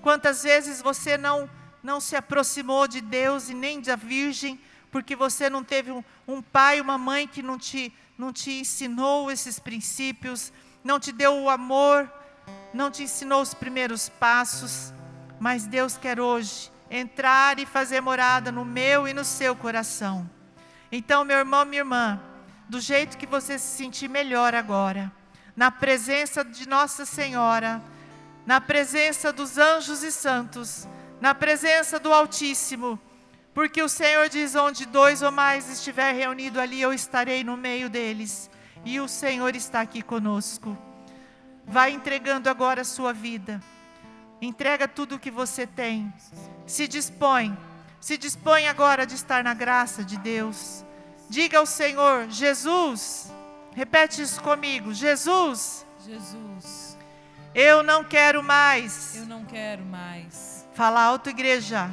[0.01, 1.49] Quantas vezes você não,
[1.82, 4.59] não se aproximou de Deus e nem da Virgem,
[4.91, 9.32] porque você não teve um, um pai, uma mãe que não te, não te ensinou
[9.32, 10.53] esses princípios,
[10.84, 12.11] não te deu o amor,
[12.73, 14.93] não te ensinou os primeiros passos,
[15.39, 20.30] mas Deus quer hoje entrar e fazer morada no meu e no seu coração.
[20.91, 22.21] Então, meu irmão, minha irmã,
[22.69, 25.11] do jeito que você se sentir melhor agora,
[25.55, 27.81] na presença de Nossa Senhora,
[28.45, 30.87] na presença dos anjos e santos,
[31.21, 32.99] na presença do Altíssimo,
[33.53, 37.89] porque o Senhor diz: onde dois ou mais estiver reunido ali, eu estarei no meio
[37.89, 38.49] deles,
[38.83, 40.77] e o Senhor está aqui conosco.
[41.65, 43.63] Vai entregando agora a sua vida,
[44.41, 46.13] entrega tudo o que você tem,
[46.67, 47.57] se dispõe,
[47.99, 50.83] se dispõe agora de estar na graça de Deus.
[51.29, 53.31] Diga ao Senhor: Jesus,
[53.76, 54.93] Repete isso comigo.
[54.93, 55.86] Jesus.
[56.05, 56.97] Jesus.
[57.53, 59.17] Eu não quero mais.
[59.17, 60.65] Eu não quero mais.
[60.73, 61.89] Fala alto, igreja.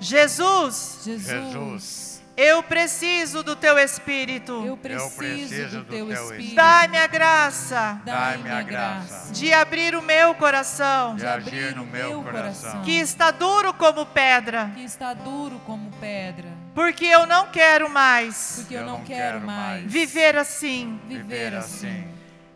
[0.00, 1.00] Jesus.
[1.04, 2.22] Jesus.
[2.36, 4.62] Eu preciso do teu espírito.
[4.64, 6.54] Eu preciso, do, teu, espírito.
[6.54, 8.00] Dai-me a graça.
[8.04, 9.32] Dai-me a graça.
[9.32, 11.16] De abrir o meu coração.
[11.16, 12.82] De agir no meu coração.
[12.82, 14.70] Que está duro como pedra.
[14.74, 16.55] Que está duro como pedra.
[16.76, 18.56] Porque eu não quero mais.
[18.56, 19.90] Porque eu, eu não, quero, quero mais.
[19.90, 21.00] Viver assim.
[21.08, 22.06] Viver assim.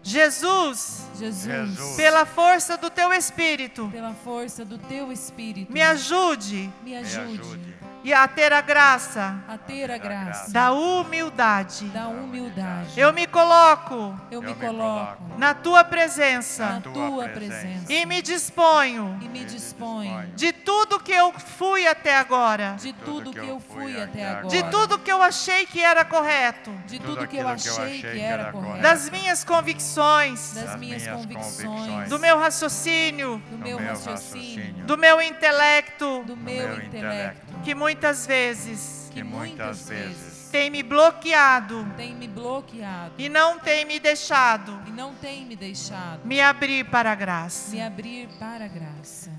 [0.02, 1.96] Jesus, Jesus, Jesus.
[1.96, 8.12] pela força do teu Espírito, pela força do teu Espírito, me ajude me ajude e
[8.12, 9.42] a ter a graça.
[9.48, 10.50] A ter a graça.
[10.52, 11.86] Da humildade.
[11.86, 12.98] da humildade.
[12.98, 17.92] Eu me coloco Eu me coloco na tua na presença tua tua presença.
[17.92, 23.32] e me disponho e me disponho de tudo que eu fui até agora, de tudo
[23.32, 27.26] que eu fui até agora, de tudo que eu achei que era correto, de tudo
[27.26, 33.42] que eu achei que era correto, das minhas convicções, das minhas convicções, do meu raciocínio,
[33.50, 40.48] do meu raciocínio, do meu intelecto, do meu intelecto, que muitas vezes que muitas vezes
[40.52, 45.56] tem me bloqueado tem me bloqueado e não tem me deixado e não tem me
[45.56, 47.72] deixado me abrir para a graça.
[47.72, 49.30] me abrir para a graça.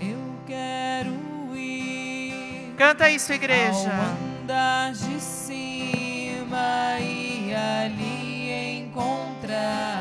[0.00, 1.12] Eu quero
[1.54, 3.90] ir Canta isso, igreja.
[3.90, 9.99] ao andar de cima e ali encontrar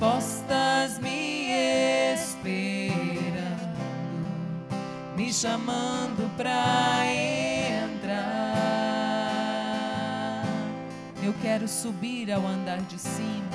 [0.00, 0.08] Mãos
[0.46, 1.50] postas me
[2.14, 2.94] esperando,
[5.16, 7.04] me chamando pra
[7.84, 8.14] entrar.
[11.22, 13.48] Eu quero subir ao andar de cima.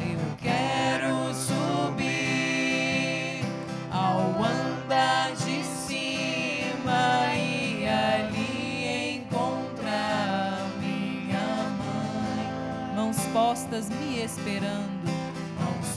[0.00, 3.44] Eu quero subir
[3.90, 11.46] ao andar de cima e ali encontrar minha
[11.78, 12.94] mãe.
[12.96, 14.99] Mãos postas me esperando,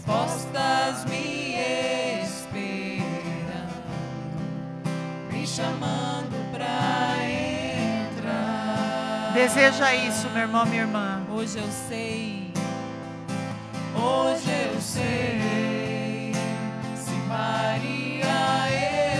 [0.05, 1.55] mãos postas me
[2.23, 3.03] esperando,
[5.31, 7.17] me chamando pra
[8.11, 9.31] entrar.
[9.33, 11.21] Deseja isso, meu irmão, minha irmã.
[11.31, 12.53] Hoje eu sei,
[13.95, 16.31] hoje eu sei,
[16.95, 18.25] se Maria
[18.71, 19.12] eu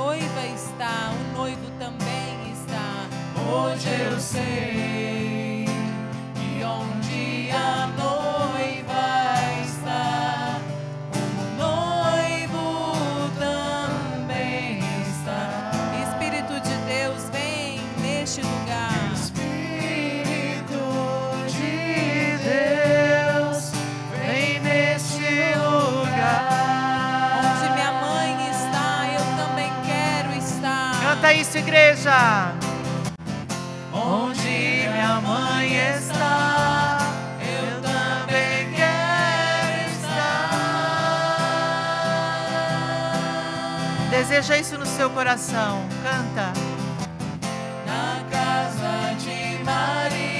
[0.00, 3.06] noiva está, o noivo também está.
[3.52, 5.66] Hoje eu sei
[6.34, 8.09] que onde a noiva
[31.50, 32.54] isso, igreja.
[33.92, 36.98] Onde minha mãe está,
[37.42, 40.50] eu também quero estar.
[44.10, 45.84] Deseja isso no seu coração.
[46.04, 46.52] Canta.
[47.84, 50.30] Na casa de Maria,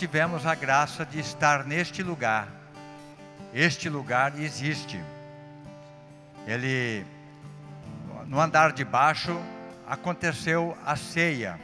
[0.00, 2.48] tivemos a graça de estar neste lugar.
[3.52, 4.98] Este lugar existe.
[6.46, 7.04] Ele,
[8.24, 9.38] no andar de baixo,
[9.86, 11.60] aconteceu a ceia,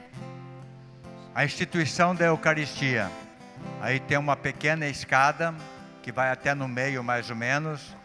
[1.34, 3.11] a instituição da Eucaristia.
[3.80, 5.55] Aí tem uma pequena escada
[6.03, 7.97] que vai até no meio mais ou menos.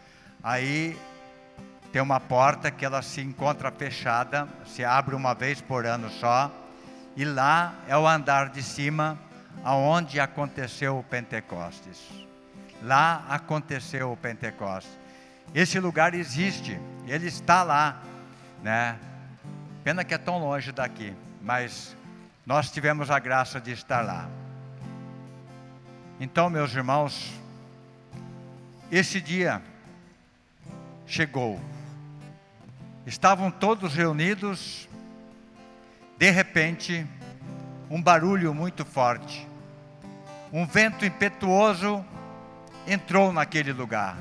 [0.42, 0.98] Aí
[1.92, 6.50] tem uma porta que ela se encontra fechada, se abre uma vez por ano só.
[7.14, 9.18] E lá é o andar de cima,
[9.64, 11.98] aonde aconteceu o Pentecostes.
[12.82, 14.92] Lá aconteceu o Pentecostes.
[15.54, 18.02] Esse lugar existe, ele está lá,
[18.62, 18.98] né?
[19.84, 21.96] Pena que é tão longe daqui, mas
[22.46, 24.28] nós tivemos a graça de estar lá.
[26.18, 27.32] Então, meus irmãos,
[28.90, 29.62] esse dia
[31.06, 31.60] chegou.
[33.06, 34.88] Estavam todos reunidos.
[36.18, 37.06] De repente,
[37.92, 39.46] um barulho muito forte.
[40.52, 42.04] Um vento impetuoso
[42.86, 44.16] entrou naquele lugar.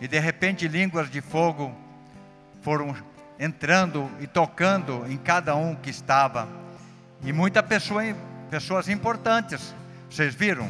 [0.00, 1.72] E de repente, línguas de fogo
[2.62, 2.96] foram
[3.38, 6.48] entrando e tocando em cada um que estava.
[7.22, 8.02] E muitas pessoa,
[8.50, 9.74] pessoas importantes.
[10.10, 10.68] Vocês viram?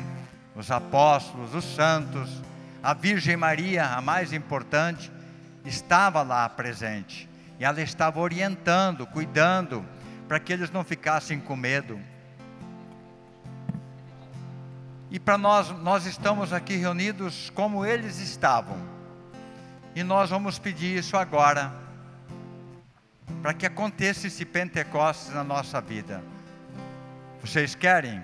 [0.56, 2.42] os apóstolos, os santos,
[2.82, 5.12] a Virgem Maria, a mais importante,
[5.64, 7.28] estava lá presente.
[7.60, 9.84] E ela estava orientando, cuidando,
[10.28, 11.98] para que eles não ficassem com medo.
[15.10, 18.76] E para nós, nós estamos aqui reunidos como eles estavam.
[19.94, 21.72] E nós vamos pedir isso agora,
[23.40, 26.22] para que aconteça esse Pentecostes na nossa vida.
[27.40, 28.22] Vocês querem?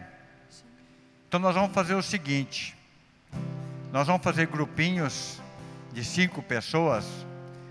[1.29, 2.77] Então nós vamos fazer o seguinte:
[3.93, 5.41] nós vamos fazer grupinhos
[5.93, 7.07] de cinco pessoas,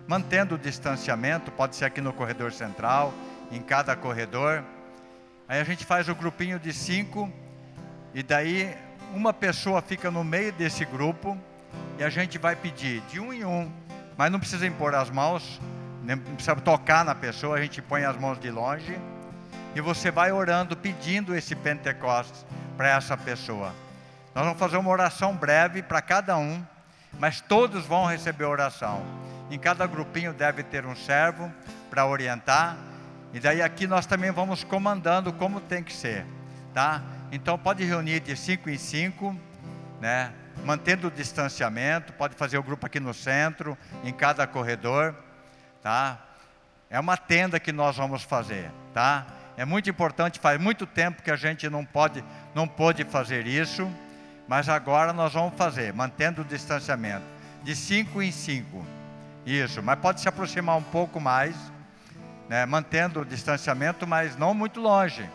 [0.08, 3.14] mantendo o distanciamento, pode ser aqui no corredor central,
[3.52, 4.64] em cada corredor.
[5.48, 7.32] Aí a gente faz o grupinho de cinco,
[8.14, 8.76] e daí
[9.14, 11.38] uma pessoa fica no meio desse grupo,
[11.98, 13.72] e a gente vai pedir de um em um,
[14.18, 15.60] mas não precisa impor as mãos,
[16.04, 18.98] não precisa tocar na pessoa, a gente põe as mãos de longe,
[19.76, 22.46] e você vai orando, pedindo esse Pentecostes
[22.78, 23.74] para essa pessoa.
[24.34, 26.64] Nós vamos fazer uma oração breve para cada um,
[27.20, 29.04] mas todos vão receber oração.
[29.50, 31.52] Em cada grupinho deve ter um servo
[31.90, 32.78] para orientar,
[33.34, 36.26] e daí aqui nós também vamos comandando como tem que ser,
[36.74, 37.02] tá?
[37.32, 39.38] Então pode reunir de cinco em cinco,
[40.02, 40.34] né?
[40.66, 45.16] Mantendo o distanciamento, pode fazer o grupo aqui no centro, em cada corredor,
[45.82, 46.20] tá?
[46.90, 49.26] É uma tenda que nós vamos fazer, tá?
[49.56, 52.24] É muito importante, faz muito tempo que a gente não pode,
[52.54, 53.90] não pôde fazer isso,
[54.46, 57.24] mas agora nós vamos fazer, mantendo o distanciamento,
[57.64, 58.86] de cinco em cinco.
[59.46, 61.56] Isso, mas pode se aproximar um pouco mais,
[62.50, 65.30] né, mantendo o distanciamento, mas não muito longe,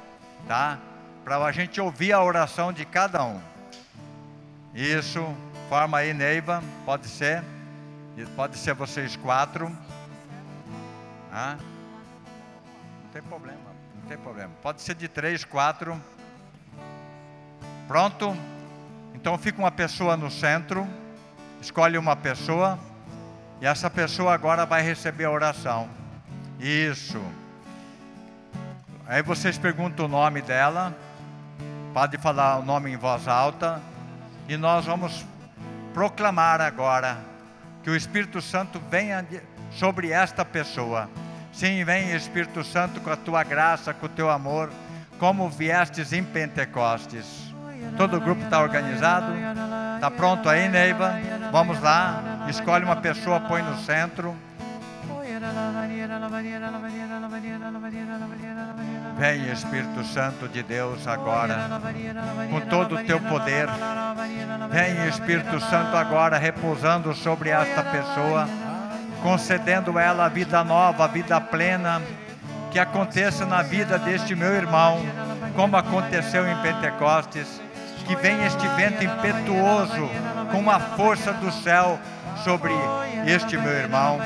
[0.46, 0.78] tá?
[1.24, 3.40] Para a gente ouvir a oração de cada um.
[4.74, 5.26] Isso,
[5.68, 7.42] forma aí, Neiva, pode ser.
[8.34, 9.74] Pode ser vocês quatro.
[11.32, 11.56] Ah,
[13.04, 13.60] não tem problema.
[13.94, 14.52] Não tem problema.
[14.62, 16.00] Pode ser de três, quatro.
[17.88, 18.36] Pronto?
[19.14, 20.86] Então fica uma pessoa no centro.
[21.60, 22.78] Escolhe uma pessoa.
[23.60, 25.88] E essa pessoa agora vai receber a oração.
[26.58, 27.20] Isso.
[29.06, 30.94] Aí vocês perguntam o nome dela.
[31.92, 33.80] Pode falar o nome em voz alta.
[34.48, 35.24] E nós vamos
[35.94, 37.18] proclamar agora
[37.82, 39.24] que o Espírito Santo venha
[39.70, 41.08] sobre esta pessoa
[41.56, 44.70] Sim, vem Espírito Santo com a tua graça, com o teu amor,
[45.18, 47.24] como viestes em Pentecostes.
[47.96, 49.32] Todo o grupo está organizado?
[49.94, 51.14] Está pronto aí, Neiva?
[51.50, 52.44] Vamos lá.
[52.46, 54.36] Escolhe uma pessoa, põe no centro.
[59.18, 61.68] Vem Espírito Santo de Deus agora,
[62.50, 63.66] com todo o teu poder.
[64.70, 68.46] Vem Espírito Santo agora, repousando sobre esta pessoa
[69.26, 72.00] concedendo a ela a vida nova, a vida plena,
[72.70, 75.00] que aconteça na vida deste meu irmão,
[75.54, 77.60] como aconteceu em Pentecostes,
[78.06, 80.08] que venha este vento impetuoso,
[80.52, 81.98] com uma força do céu
[82.44, 82.72] sobre
[83.26, 84.20] este meu irmão.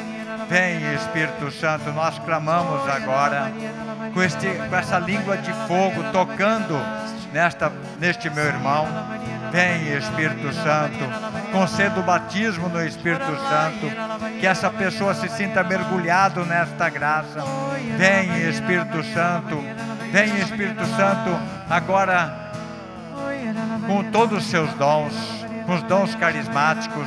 [0.50, 3.52] Vem Espírito Santo, nós clamamos agora,
[4.12, 6.76] com, este, com essa língua de fogo tocando
[7.32, 8.86] nesta, neste meu irmão
[9.50, 16.44] Vem Espírito Santo, conceda o batismo no Espírito Santo, que essa pessoa se sinta mergulhado
[16.44, 17.42] nesta graça.
[17.98, 19.60] Vem Espírito Santo,
[20.12, 21.36] vem Espírito Santo,
[21.68, 22.52] agora
[23.88, 25.39] com todos os seus dons,
[25.70, 27.06] com os dons carismáticos.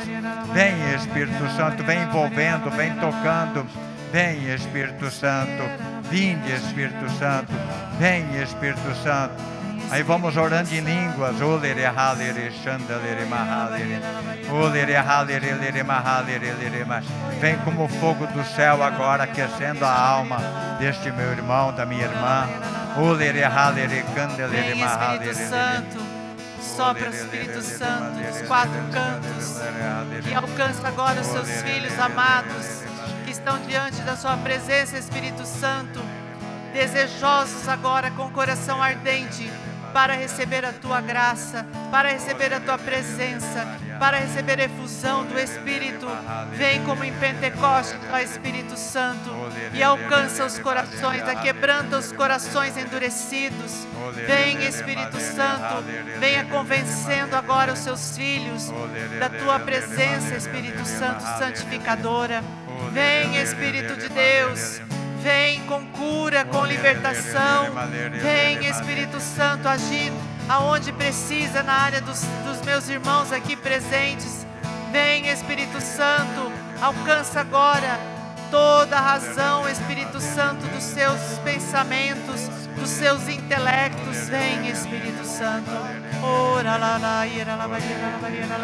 [0.54, 3.68] Vem, Espírito Santo, vem envolvendo, vem tocando.
[4.10, 5.64] Vem, Espírito Santo.
[6.10, 7.52] Vinde, Espírito Santo.
[8.00, 9.34] Vem, Espírito Santo.
[9.92, 11.42] Aí vamos orando em línguas.
[11.42, 14.00] Olere halere shandalere mahalere.
[14.50, 17.02] Olere halere lere mahalere lere ma-
[17.42, 20.38] Vem como fogo do céu agora aquecendo a alma
[20.80, 22.48] deste meu irmão, da minha irmã.
[22.98, 25.36] Olere halere candelere mahalere.
[25.36, 26.13] Santo.
[26.64, 29.60] Sopra, Espírito Santo, dos quatro cantos.
[30.24, 32.84] Que alcança agora os seus filhos amados,
[33.26, 36.02] que estão diante da sua presença, Espírito Santo,
[36.74, 39.52] desejosos agora com o coração ardente
[39.94, 45.40] para receber a tua graça, para receber a tua presença, para receber a efusão do
[45.40, 46.08] Espírito.
[46.54, 49.30] Vem como em Pentecostes, ó Espírito Santo,
[49.74, 53.88] e alcança os corações, quebranta os corações endurecidos.
[54.28, 55.84] Vem, Espírito Santo,
[56.20, 58.72] venha convencendo agora os seus filhos
[59.20, 62.44] da tua presença, Espírito Santo santificadora.
[62.92, 64.82] Vem, Espírito de Deus,
[65.24, 67.72] vem com cura, com libertação.
[68.22, 70.12] Vem, Espírito Santo, agir
[70.50, 74.46] aonde precisa na área dos, dos meus irmãos aqui presentes.
[74.92, 76.52] Vem, Espírito Santo,
[76.82, 77.98] alcança agora
[78.52, 84.28] toda a razão, Espírito Santo, dos seus pensamentos, dos seus intelectos.
[84.28, 85.72] Vem, Espírito Santo.
[86.22, 88.58] Ora lá lá, ira lá, lá, lá,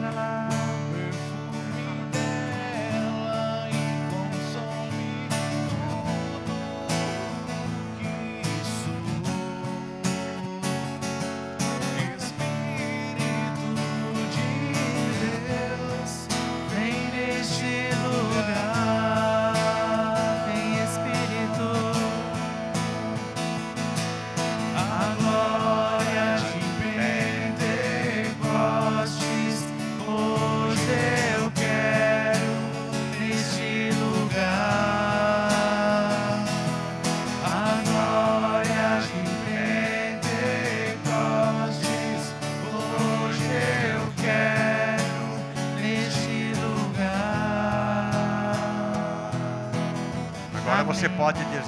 [0.00, 0.39] lá, lá.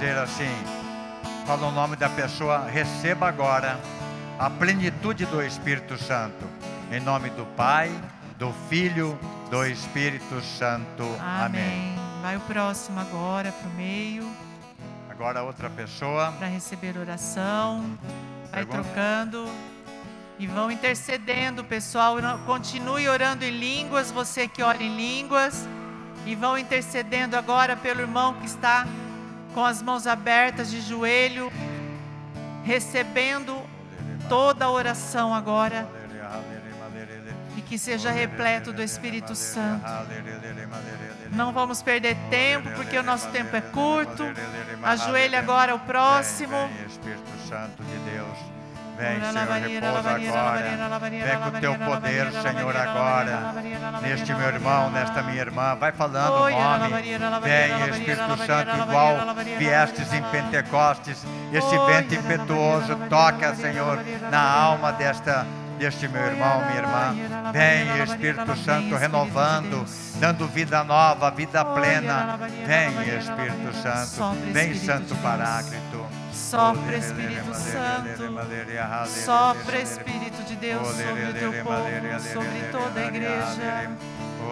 [0.03, 0.51] Dizer assim:
[1.47, 3.79] fala o nome da pessoa, receba agora
[4.37, 6.45] a plenitude do Espírito Santo.
[6.91, 7.89] Em nome do Pai,
[8.37, 9.17] do Filho,
[9.49, 11.05] do Espírito Santo.
[11.21, 11.63] Amém.
[11.63, 11.95] Amém.
[12.21, 14.29] Vai o próximo agora para o meio
[15.09, 16.33] Agora outra pessoa.
[16.33, 17.97] para receber oração.
[18.51, 18.83] Vai Pergunta?
[18.83, 19.49] trocando.
[20.37, 22.17] E vão intercedendo, pessoal.
[22.45, 25.69] Continue orando em línguas, você que ora em línguas.
[26.27, 28.85] E vão intercedendo agora pelo irmão que está
[29.55, 31.53] com as mãos abertas de joelho,
[32.65, 33.61] recebendo
[34.29, 35.89] toda a oração agora.
[37.57, 39.85] E que seja repleto do Espírito Santo.
[41.33, 44.25] Não vamos perder tempo, porque o nosso tempo é curto.
[44.83, 46.57] Ajoelhe agora o próximo.
[46.87, 48.52] Espírito Santo de Deus.
[49.03, 51.01] Vem, Senhor, repousa agora.
[51.11, 53.55] Vem com o teu poder, Senhor, agora.
[54.01, 55.75] Neste meu irmão, nesta minha irmã.
[55.75, 57.03] Vai falando o nome.
[57.43, 60.23] Vem, Espírito Santo, igual viestes em.
[60.23, 61.27] Pentecostes.
[61.53, 63.99] Esse vento impetuoso toca, Senhor,
[64.31, 65.47] na alma desta
[65.79, 67.53] deste meu irmão, minha irmã.
[67.53, 69.85] Vem, Espírito Santo, renovando,
[70.21, 72.39] dando vida nova, vida plena.
[72.65, 74.37] Vem, Espírito Santo.
[74.53, 76.22] Vem, Santo Paráclito.
[76.33, 78.23] Sopra, Espírito Santo.
[79.07, 83.91] Sopra, Espírito de Deus, sobre o teu povo, sobre toda a igreja.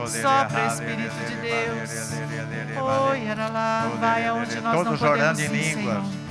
[0.07, 2.13] Sopra, Espírito de Deus.
[3.11, 5.75] Oi, lá, vai aonde nós não Todos podemos orando em ir.
[5.75, 6.31] Senhor.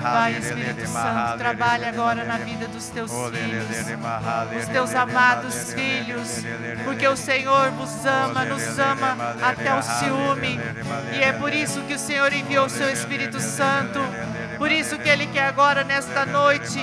[0.00, 3.66] Vai, Espírito Santo, trabalha agora na vida dos teus filhos,
[4.60, 6.44] os teus amados filhos,
[6.84, 10.58] porque o Senhor vos ama, nos ama até o ciúme,
[11.12, 14.00] e é por isso que o Senhor enviou o seu Espírito Santo,
[14.58, 16.78] por isso que Ele quer agora, nesta noite,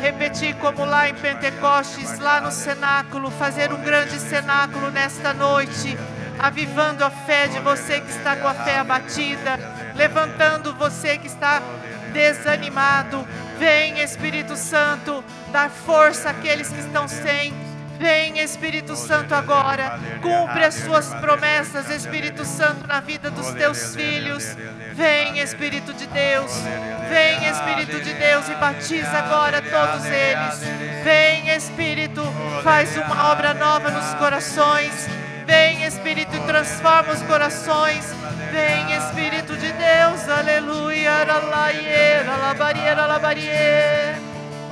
[0.00, 5.98] repetir como lá em Pentecostes, lá no cenáculo, fazer um grande cenáculo nesta noite,
[6.38, 9.58] avivando a fé de você que está com a fé abatida,
[9.96, 11.60] levantando você que está
[12.12, 13.26] desanimado.
[13.58, 17.63] Vem, Espírito Santo, dar força àqueles que estão sem.
[17.98, 19.98] Vem, Espírito Santo, agora.
[20.22, 24.56] Cumpre as suas promessas, Espírito Santo, na vida dos teus filhos.
[24.94, 26.52] Vem, Espírito de Deus.
[27.08, 30.60] Vem, Espírito de Deus, e batiza agora todos eles.
[31.02, 32.22] Vem, Espírito,
[32.62, 35.08] faz uma obra nova nos corações.
[35.46, 38.14] Vem, Espírito, transforma os corações.
[38.52, 44.13] Vem, Espírito de de Deus, aleluia, labarieira, labarie.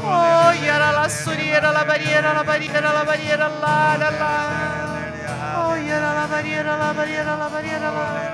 [0.04, 5.68] Oh, yara la suriera, la barriera, la barriera, la barriera, la la la.
[5.68, 8.32] Oh, yara la barriera, la barriera, la barriera, la.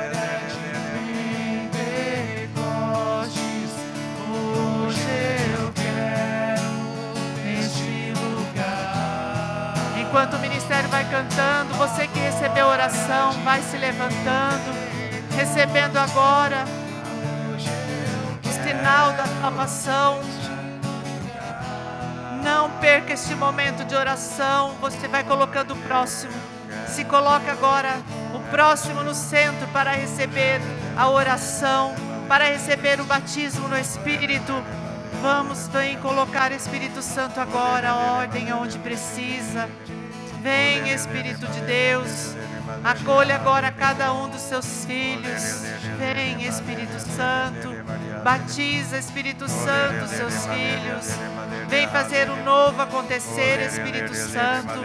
[2.48, 3.72] Pentecostes,
[4.30, 5.10] hoje
[5.58, 6.68] eu quero
[7.44, 9.74] neste lugar.
[10.00, 14.72] Enquanto o ministério vai cantando, você que recebeu oração, vai se levantando,
[15.36, 16.64] recebendo agora
[18.42, 20.37] o sinal da salvação.
[22.42, 24.74] Não perca este momento de oração.
[24.80, 26.32] Você vai colocando o próximo.
[26.86, 28.00] Se coloca agora
[28.34, 30.60] o próximo no centro para receber
[30.96, 31.94] a oração,
[32.28, 34.52] para receber o batismo no Espírito.
[35.22, 39.68] Vamos, vem colocar Espírito Santo agora, ordem onde precisa.
[40.42, 42.34] Vem, Espírito de Deus.
[42.88, 45.62] Acolha agora cada um dos seus filhos.
[45.98, 47.68] Vem, Espírito Santo.
[48.24, 51.06] Batiza, Espírito Santo, seus filhos.
[51.68, 54.80] Vem fazer o novo acontecer, Espírito Santo.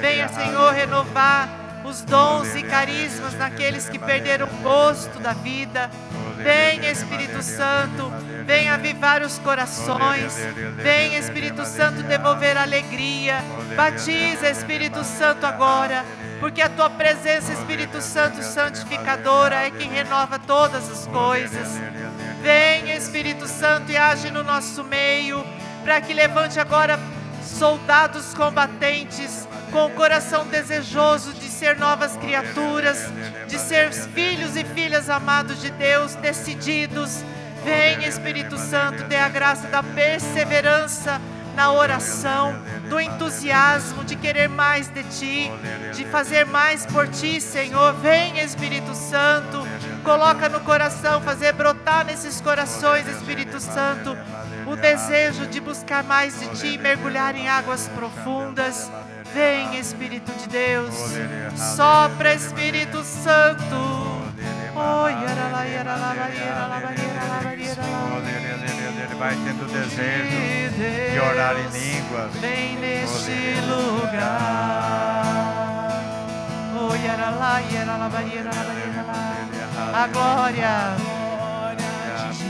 [0.00, 1.48] Venha, Senhor, renovar
[1.84, 5.88] os dons e carismas naqueles que perderam o gosto da vida.
[6.36, 8.12] Venha, Espírito Santo,
[8.44, 10.36] venha avivar os corações.
[10.74, 13.36] Venha, Espírito Santo, devolver alegria.
[13.76, 16.04] Batiza, Espírito Santo, agora.
[16.40, 21.68] Porque a tua presença, Espírito Santo santificadora, é quem renova todas as coisas.
[22.42, 25.44] Venha, Espírito Santo, e age no nosso meio
[25.82, 26.98] para que levante agora
[27.42, 32.98] soldados combatentes com o coração desejoso de ser novas criaturas,
[33.46, 37.24] de ser filhos e filhas amados de Deus, decididos.
[37.64, 41.20] Vem, Espírito Santo, dê a graça da perseverança
[41.56, 42.54] na oração,
[42.90, 45.50] do entusiasmo de querer mais de Ti,
[45.94, 47.94] de fazer mais por Ti, Senhor.
[47.94, 49.66] Vem, Espírito Santo,
[50.04, 54.16] coloca no coração, fazer brotar nesses corações, Espírito Santo,
[54.66, 58.90] o desejo de buscar mais de Ti, mergulhar em águas profundas.
[59.32, 60.94] Vem, Espírito de Deus,
[61.74, 63.74] sopra, Espírito Santo.
[64.78, 68.65] Oh, yarala, yarala, yarala, yarala, Ele
[69.18, 70.76] vai tendo desejo
[71.12, 72.32] de orar em línguas.
[72.34, 75.16] Vem neste lugar.
[76.78, 76.92] Oh.
[79.94, 80.96] A glória
[82.32, 82.44] de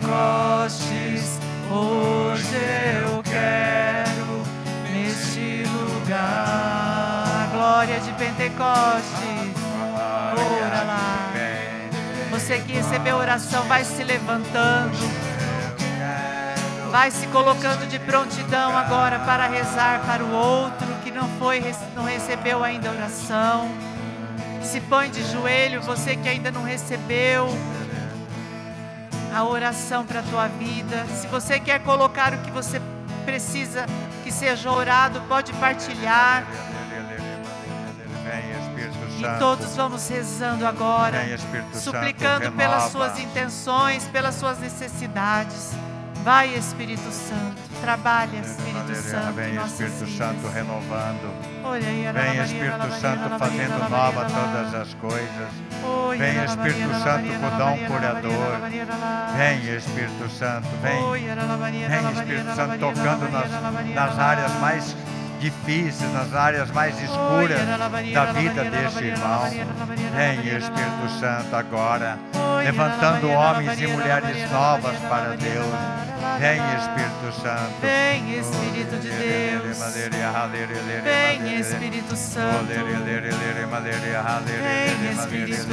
[0.00, 1.38] Pentecostes,
[1.70, 2.56] hoje
[3.02, 4.42] eu quero
[4.92, 7.26] neste lugar.
[7.26, 9.54] A glória de Pentecostes,
[10.36, 11.23] ora lá.
[12.44, 14.98] Você que recebeu oração, vai se levantando.
[16.90, 21.64] Vai se colocando de prontidão agora para rezar para o outro que não foi,
[21.96, 23.66] não recebeu ainda oração.
[24.62, 27.48] Se põe de joelho, você que ainda não recebeu
[29.34, 31.06] a oração para a tua vida.
[31.18, 32.78] Se você quer colocar o que você
[33.24, 33.86] precisa
[34.22, 36.44] que seja orado, pode partilhar.
[39.24, 39.38] Espírito E Santo.
[39.38, 41.18] todos vamos rezando agora,
[41.74, 45.72] suplicando Santo, pelas suas intenções, pelas suas necessidades.
[46.24, 49.28] Vai, Espírito Santo, trabalha, Espírito Santo.
[49.28, 50.06] em Vem, Espírito.
[50.16, 51.34] Santo, renovando.
[52.14, 55.48] Vem, Espírito Santo, fazendo nova todas as coisas.
[55.84, 58.60] Oi, Vem, Espírito Santo, com dom curador.
[59.36, 61.02] Vem, Espírito Santo, vem.
[61.88, 63.50] Vem, Espírito Santo, tocando nas,
[63.94, 64.96] nas áreas mais
[65.44, 67.60] difíceis, nas áreas mais escuras
[68.14, 69.42] da vida deste irmão.
[70.16, 72.18] Vem, Espírito Santo, agora,
[72.64, 75.66] levantando homens e mulheres novas para Deus.
[76.38, 77.74] Vem, Espírito Santo.
[77.82, 79.78] Vem, Espírito de Deus.
[81.04, 82.64] Vem, Espírito Santo.
[82.64, 82.78] Vem,
[85.12, 85.68] Espírito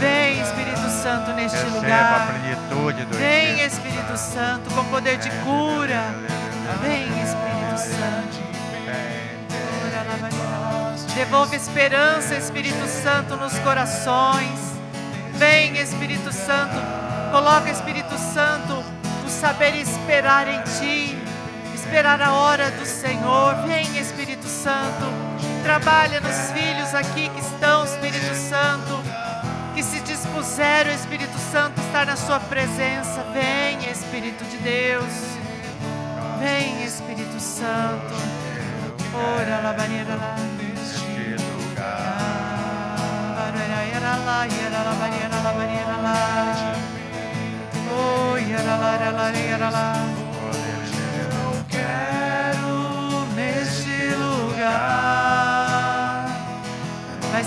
[0.00, 2.26] Vem, Espírito Santo, neste Receba lugar.
[3.10, 3.90] Vem, Espírito.
[4.10, 6.02] Espírito Santo, com poder de cura.
[6.80, 8.50] Vem, Espírito Santo.
[11.14, 14.58] Devolve esperança, Espírito Santo, nos corações.
[15.34, 16.76] Vem, Espírito Santo.
[17.30, 18.82] Coloca, Espírito Santo,
[19.26, 21.18] o saber esperar em Ti.
[21.74, 23.54] Esperar a hora do Senhor.
[23.66, 25.06] Vem, Espírito Santo.
[25.62, 29.09] Trabalha nos filhos aqui que estão, Espírito Santo.
[30.40, 33.22] Se dispuseram, Espírito Santo, estar na Sua presença.
[33.32, 35.12] Vem, Espírito de Deus.
[36.38, 38.14] Vem, Espírito Santo.
[39.12, 39.60] Ora,
[40.16, 40.36] lá.
[40.56, 41.90] Neste lugar.
[51.68, 55.29] Quero neste lugar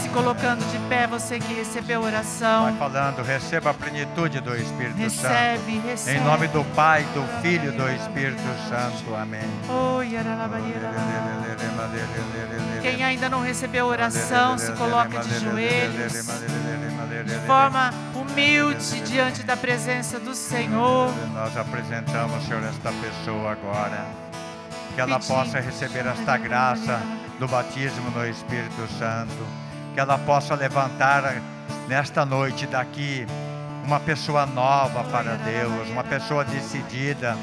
[0.09, 2.75] colocando de pé, você que recebeu Vai oração.
[2.77, 5.27] falando, receba a plenitude do Espírito Santo.
[5.27, 6.17] Recebe, recebe.
[6.17, 9.15] Em nome do Pai, do Filho e do Espírito Santo.
[9.15, 9.41] Amém.
[12.81, 20.19] Quem ainda não recebeu oração, se coloca de joelhos, de forma humilde diante da presença
[20.19, 21.13] do Senhor.
[21.33, 24.05] Nós apresentamos, Senhor, esta pessoa agora.
[24.95, 27.01] Que ela possa receber esta graça
[27.39, 29.62] do batismo no Espírito Santo.
[29.93, 31.35] Que ela possa levantar
[31.87, 33.27] nesta noite daqui
[33.85, 37.37] uma pessoa nova para Deus, uma pessoa decidida.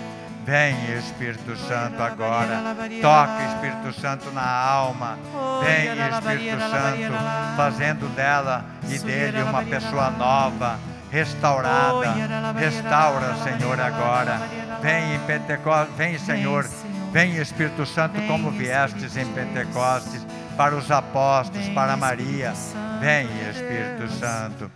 [0.45, 2.75] Vem, Espírito Santo, agora.
[3.01, 5.19] Toca, Espírito Santo, na alma.
[5.63, 10.79] Vem, Espírito Santo, fazendo dela e dele uma pessoa nova,
[11.11, 12.15] restaurada.
[12.59, 14.41] Restaura, Senhor, agora.
[14.81, 16.69] Vem em Pentecostes, vem, Senhor.
[17.13, 20.25] Vem, Espírito Santo, como viestes em Pentecostes,
[20.61, 22.53] para os apóstolos, para Maria.
[23.01, 24.71] Vem, Espírito Santo.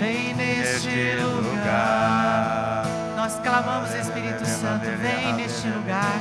[0.00, 2.84] Vem, neste lugar.
[3.16, 6.18] Nós clamamos, Espírito Santo, vem neste lugar.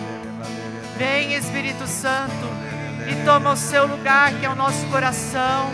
[0.95, 2.47] Vem, Espírito Santo,
[3.09, 5.71] e toma o seu lugar, que é o nosso coração.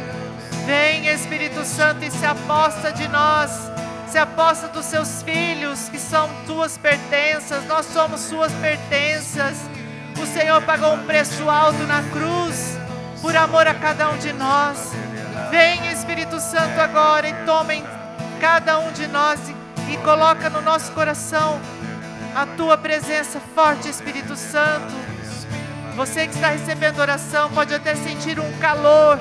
[0.66, 3.70] Vem, Espírito Santo, e se aposta de nós,
[4.12, 9.58] se aposta dos seus filhos, que são tuas pertenças, nós somos suas pertenças.
[10.20, 12.78] O Senhor pagou um preço alto na cruz,
[13.22, 14.92] por amor a cada um de nós.
[15.52, 17.84] Vem, Espírito Santo, agora e toma em
[18.42, 21.60] cada um de nós e, e coloca no nosso coração
[22.36, 24.94] a tua presença forte, Espírito Santo.
[25.96, 29.20] Você que está recebendo oração pode até sentir um calor.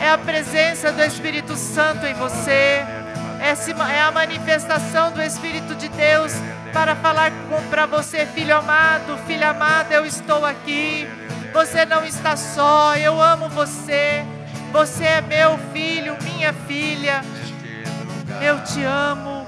[0.00, 2.97] É a presença do Espírito Santo em você.
[3.48, 6.34] É a manifestação do Espírito de Deus
[6.70, 7.32] para falar
[7.70, 11.08] para você, filho amado, filha amada, eu estou aqui.
[11.54, 14.22] Você não está só, eu amo você.
[14.70, 17.22] Você é meu filho, minha filha.
[18.42, 19.46] Eu te amo.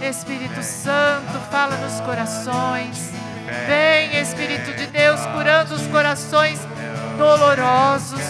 [0.00, 3.12] Espírito Santo, fala nos corações.
[3.66, 6.60] Vem, Espírito de Deus, curando os corações
[7.18, 8.22] dolorosos,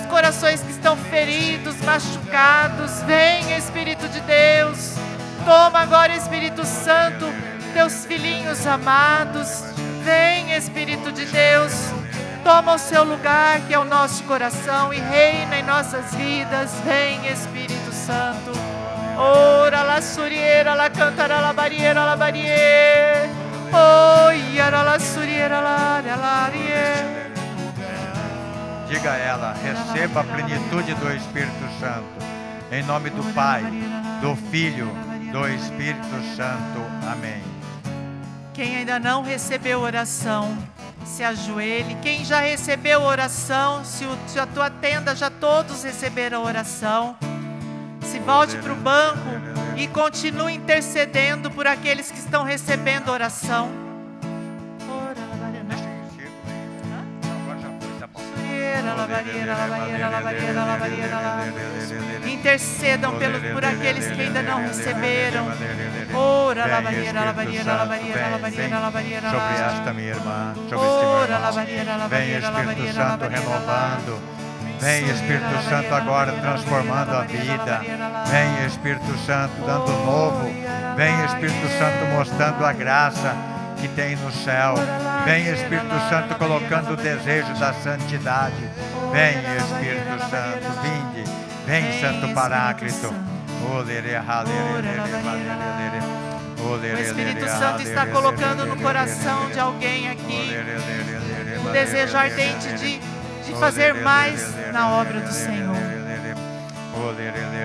[0.00, 3.02] os corações que estão feridos, machucados.
[3.02, 3.95] Vem, Espírito
[4.26, 4.94] Deus.
[5.44, 7.26] Toma agora, Espírito Santo,
[7.72, 9.64] teus filhinhos amados.
[10.02, 11.72] Vem, Espírito de Deus.
[12.44, 16.70] Toma o seu lugar, que é o nosso coração, e reina em nossas vidas.
[16.84, 18.52] Vem, Espírito Santo.
[19.18, 23.30] Ora la suriera, la cantara la barriera, la barriera.
[23.72, 26.50] Oh, yara la suriera, la la.
[28.88, 32.06] Diga a ela, receba a plenitude do Espírito Santo.
[32.70, 33.64] Em nome do Pai,
[34.20, 34.88] do Filho,
[35.32, 36.80] do Espírito Santo.
[37.10, 37.42] Amém.
[38.54, 40.56] Quem ainda não recebeu oração,
[41.04, 41.96] se ajoelhe.
[42.02, 44.04] Quem já recebeu oração, se,
[44.38, 47.16] a tua tenda já todos receberam oração,
[48.02, 49.28] se volte para o banco
[49.76, 53.85] e continue intercedendo por aqueles que estão recebendo oração.
[62.26, 65.46] Intercedam pelo, por aqueles que ainda não receberam.
[66.14, 68.90] Ora, la Vem, barriera, la Espírito barriera, la Santo, barriera, la vem, barriera, vem la
[68.90, 72.08] barriera, Sobre esta minha irmã, sobre este meu irmão.
[72.08, 74.36] Vem Espírito Santo renovando.
[74.80, 77.80] Vem Espírito Santo agora transformando a vida.
[78.26, 80.44] Vem Espírito Santo dando novo.
[80.96, 84.74] Vem Espírito Santo mostrando a graça que tem no céu.
[85.24, 88.68] Vem Espírito Santo colocando o desejo da santidade.
[89.12, 91.24] Vem Espírito Santo, vinde.
[91.66, 93.14] Vem Santo Paráclito.
[96.58, 100.50] O Espírito Santo está colocando no coração de alguém aqui
[101.64, 105.76] o desejo ardente de, de fazer mais na obra do Senhor.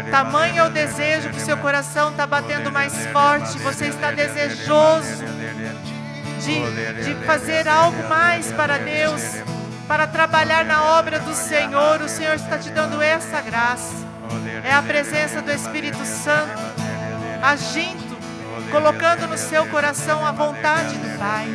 [0.09, 3.57] Tamanho é o desejo que seu coração está batendo mais forte.
[3.59, 5.23] Você está desejoso
[6.41, 9.21] de, de fazer algo mais para Deus,
[9.87, 12.01] para trabalhar na obra do Senhor.
[12.01, 13.95] O Senhor está te dando essa graça.
[14.63, 16.61] É a presença do Espírito Santo
[17.41, 18.17] agindo,
[18.71, 21.47] colocando no seu coração a vontade do Pai.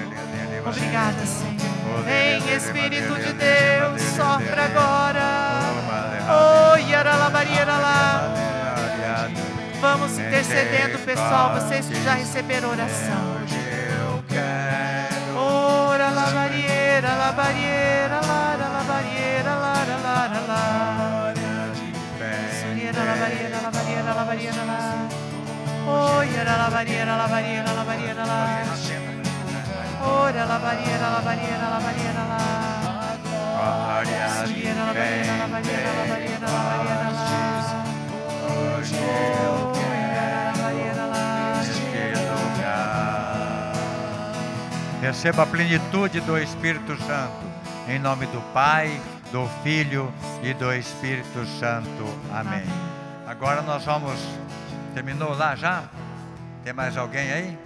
[0.65, 1.57] Obrigada, Senhor.
[2.05, 5.61] Vem, Espírito de Deus, sopra agora.
[6.29, 8.35] Oh, yaralabariera lá.
[9.81, 13.37] Vamos intercedendo, pessoal, vocês que já receberam oração.
[16.57, 21.35] Ora, la barriera, la barriera, lara, la barriera, lara, lara, lara.
[22.61, 24.81] Suriera, la barriera, la barriera, la barriera, la.
[25.87, 28.65] Oh, yara, la barriera, la barriera, la barriera, la.
[30.03, 32.67] Ora la barriera, la barriera, la barriera, la.
[33.97, 37.37] Glórias la barriera, la barriera, la barriera, la barriera, la.
[45.07, 47.47] Receba a plenitude do Espírito Santo,
[47.87, 49.01] em nome do Pai,
[49.31, 52.05] do Filho e do Espírito Santo.
[52.35, 52.65] Amém.
[53.25, 54.19] Agora nós vamos.
[54.95, 55.85] Terminou lá já?
[56.65, 57.59] Tem mais alguém aí?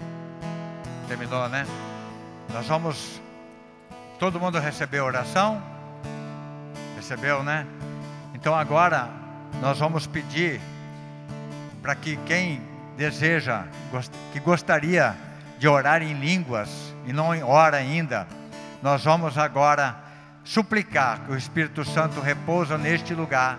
[1.08, 1.66] Terminou, né?
[2.52, 3.22] Nós vamos.
[4.18, 5.62] Todo mundo recebeu oração?
[6.94, 7.66] Recebeu, né?
[8.34, 9.08] Então agora
[9.62, 10.60] nós vamos pedir
[11.80, 12.60] para que quem
[12.98, 13.64] deseja,
[14.30, 15.16] que gostaria
[15.60, 16.70] de orar em línguas
[17.04, 18.26] e não ora ainda,
[18.82, 19.94] nós vamos agora
[20.42, 23.58] suplicar que o Espírito Santo repousa neste lugar,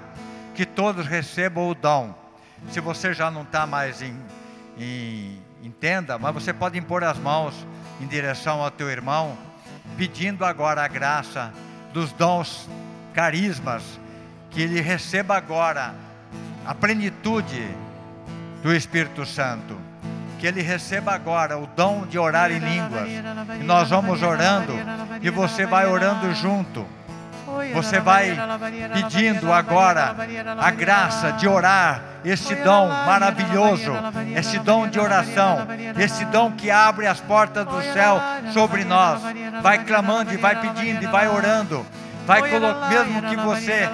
[0.56, 2.12] que todos recebam o dom.
[2.72, 4.20] Se você já não está mais em,
[4.80, 7.68] em, em tenda, mas você pode impor as mãos
[8.02, 9.38] em direção ao teu irmão,
[9.95, 11.54] pedindo agora a graça
[11.93, 12.68] dos dons,
[13.14, 13.84] carismas,
[14.49, 15.93] que ele receba agora
[16.66, 17.70] a plenitude
[18.64, 19.91] do Espírito Santo.
[20.42, 23.08] Que ele receba agora o dom de orar em línguas.
[23.60, 24.74] E nós vamos orando
[25.22, 26.84] e você vai orando junto.
[27.76, 28.36] Você vai
[28.92, 30.16] pedindo agora
[30.60, 33.94] a graça de orar, esse dom maravilhoso,
[34.36, 35.68] esse dom de oração,
[36.00, 38.20] esse dom que abre as portas do céu
[38.52, 39.22] sobre nós.
[39.62, 41.86] Vai clamando e vai pedindo e vai orando.
[42.26, 43.88] Vai mesmo que você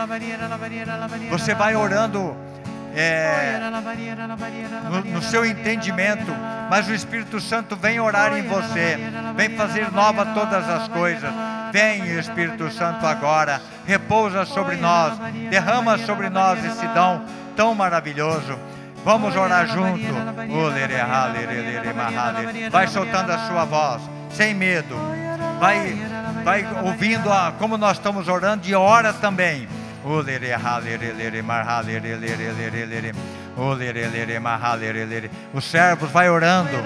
[1.30, 2.47] você vai orando
[3.00, 3.60] é,
[5.14, 6.34] no, seu entendimento,
[6.70, 8.98] mas o Espírito Santo vem orar em você,
[9.36, 11.32] vem fazer nova todas as coisas.
[11.72, 15.14] Vem, Espírito Santo, agora, repousa sobre nós,
[15.50, 17.22] derrama sobre nós esse dom
[17.56, 18.58] tão maravilhoso.
[19.06, 20.02] Vamos orar junto.
[22.72, 24.02] Vai soltando a sua voz,
[24.32, 24.96] sem medo.
[25.60, 25.96] Vai,
[26.44, 29.68] vai ouvindo a, como nós estamos orando e ora também.
[35.54, 36.78] Os servos vai orando.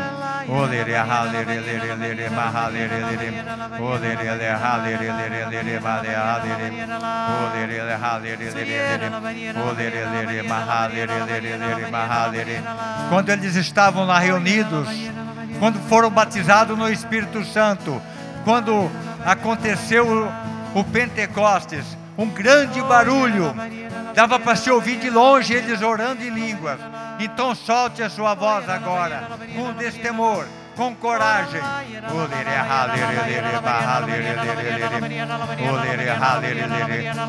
[13.10, 14.88] Quando eles estavam lá reunidos,
[15.60, 18.02] quando foram batizados no Espírito Santo,
[18.44, 18.90] quando
[19.26, 20.32] aconteceu
[20.74, 23.54] o, o Pentecostes, um grande barulho,
[24.14, 26.80] dava para se ouvir de longe eles orando em línguas.
[27.20, 30.46] Então solte a sua voz agora, com destemor,
[30.76, 31.62] com coragem.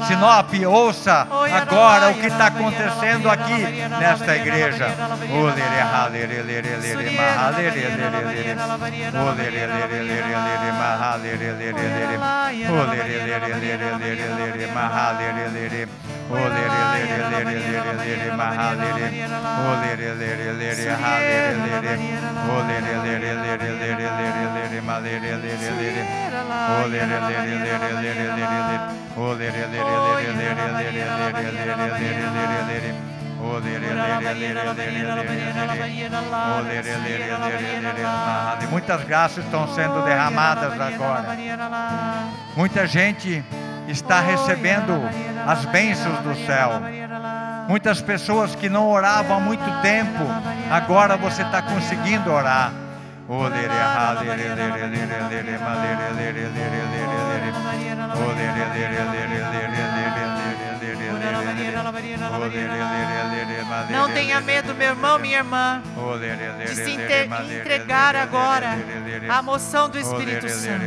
[0.06, 1.27] Sinop, ouça
[1.60, 3.62] agora o que está acontecendo aqui
[3.98, 4.86] nesta igreja.
[38.70, 41.36] Muitas graças estão sendo derramadas agora.
[42.56, 43.44] Muita gente
[43.88, 44.92] está recebendo
[45.46, 46.80] as bênçãos do céu.
[47.68, 50.24] Muitas pessoas que não oravam há muito tempo,
[50.70, 52.72] agora você está conseguindo orar.
[63.90, 65.82] Não tenha medo, meu irmão, minha irmã,
[66.66, 68.77] de se entregar agora
[69.28, 70.85] à moção do Espírito Santo,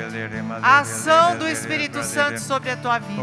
[0.61, 3.21] a ação do Espírito Santo sobre a tua vida.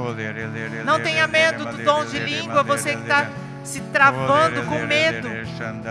[0.84, 3.26] Não tenha medo do dom de língua, você que está
[3.64, 5.28] se travando com medo,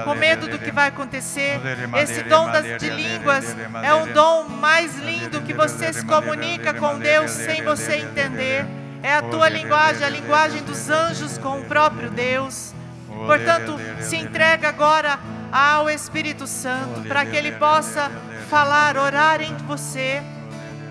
[0.03, 1.60] com medo do que vai acontecer.
[2.02, 6.99] Esse dom das, de línguas é um dom mais lindo que você se comunica com
[6.99, 8.65] Deus sem você entender.
[9.03, 12.73] É a tua linguagem, a linguagem dos anjos com o próprio Deus.
[13.07, 15.19] Portanto, se entrega agora
[15.52, 18.11] ao Espírito Santo para que ele possa
[18.49, 20.22] falar, orar em você,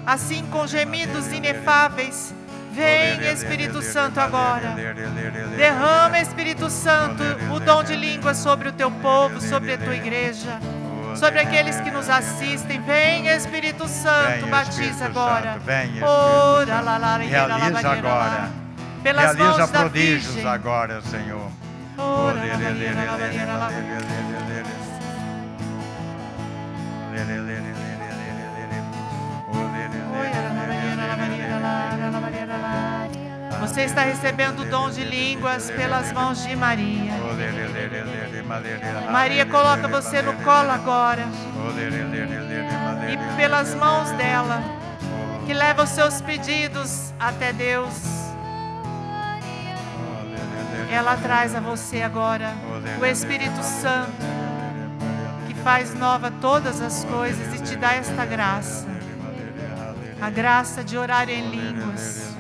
[0.07, 2.35] assim com gemidos inefáveis.
[2.73, 4.75] Vem, Espírito Santo, agora.
[5.57, 7.23] Derrama, Espírito Santo,
[7.53, 10.59] o dom de língua sobre o teu povo, sobre a tua igreja,
[11.17, 12.81] sobre aqueles que nos assistem.
[12.83, 15.59] Vem, Espírito Santo, batiza agora.
[15.65, 16.85] Vem, Espírito Ora, Santo.
[16.85, 18.51] lá, lá, Realiza agora.
[19.03, 20.47] Pelas Realiza mãos da prodígios Virgem.
[20.51, 21.51] agora, Senhor.
[21.99, 23.81] Ora, lá, lá, lá, lá, lá, lá, lá.
[33.61, 37.13] Você está recebendo o dom de línguas pelas mãos de Maria.
[39.11, 41.25] Maria coloca você no colo agora.
[43.09, 44.63] E pelas mãos dela,
[45.47, 47.95] que leva os seus pedidos até Deus.
[50.91, 52.53] Ela traz a você agora
[53.01, 54.13] o Espírito Santo,
[55.47, 59.00] que faz nova todas as coisas e te dá esta graça.
[60.21, 62.37] A graça de orar em línguas.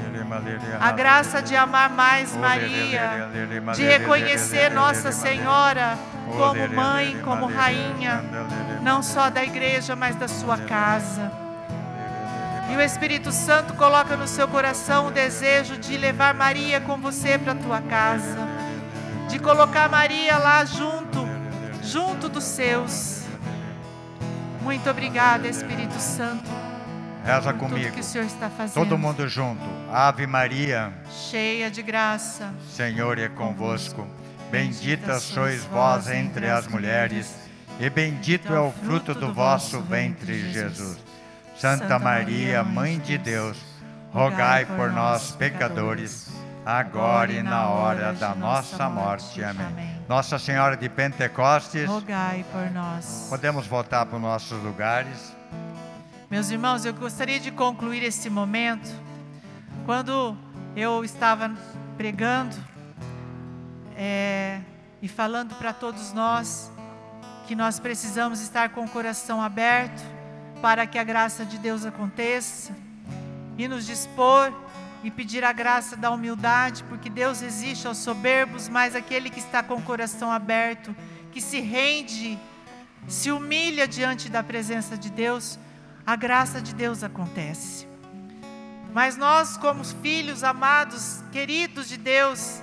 [0.81, 3.28] A graça de amar mais Maria,
[3.74, 5.98] de reconhecer Nossa Senhora
[6.31, 8.23] como mãe, como rainha,
[8.82, 11.32] não só da igreja, mas da sua casa.
[12.70, 17.36] E o Espírito Santo coloca no seu coração o desejo de levar Maria com você
[17.36, 18.39] para a tua casa,
[19.28, 21.28] de colocar Maria lá junto,
[21.82, 23.24] junto dos seus.
[24.62, 26.60] Muito obrigada, Espírito Santo.
[27.25, 27.97] Reza comigo.
[28.75, 29.63] Todo mundo junto.
[29.93, 32.53] Ave Maria, cheia de graça.
[32.71, 34.07] Senhor é convosco.
[34.51, 37.33] Bendita sois vós entre as mulheres,
[37.79, 40.99] e bendito é o fruto do vosso ventre, Jesus.
[41.57, 43.57] Santa Maria, Mãe de Deus,
[44.13, 46.29] rogai por nós, pecadores,
[46.67, 49.45] agora e na hora da nossa morte.
[49.45, 50.01] Amém.
[50.09, 53.27] Nossa Senhora de Pentecostes, Rogai por nós.
[53.31, 55.37] podemos voltar para os nossos lugares.
[56.31, 58.89] Meus irmãos, eu gostaria de concluir esse momento.
[59.85, 60.39] Quando
[60.77, 61.52] eu estava
[61.97, 62.55] pregando
[63.97, 64.61] é,
[65.02, 66.70] e falando para todos nós
[67.48, 70.01] que nós precisamos estar com o coração aberto
[70.62, 72.77] para que a graça de Deus aconteça
[73.59, 74.52] e nos dispor
[75.02, 79.65] e pedir a graça da humildade, porque Deus resiste aos soberbos, mas aquele que está
[79.65, 80.94] com o coração aberto,
[81.32, 82.39] que se rende,
[83.09, 85.59] se humilha diante da presença de Deus,
[86.06, 87.86] a graça de Deus acontece.
[88.93, 92.60] Mas nós, como filhos amados, queridos de Deus,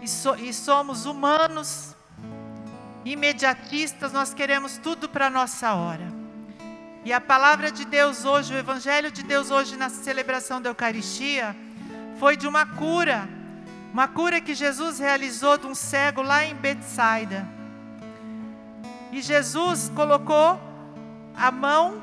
[0.00, 1.94] e, so, e somos humanos,
[3.04, 6.06] imediatistas, nós queremos tudo para a nossa hora.
[7.04, 11.56] E a palavra de Deus hoje, o Evangelho de Deus hoje na celebração da Eucaristia,
[12.18, 13.28] foi de uma cura,
[13.92, 17.46] uma cura que Jesus realizou de um cego lá em Betsaida.
[19.12, 20.60] E Jesus colocou
[21.34, 22.02] a mão,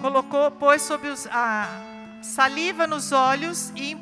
[0.00, 1.68] colocou, pôs sobre os, a
[2.22, 3.96] saliva nos olhos e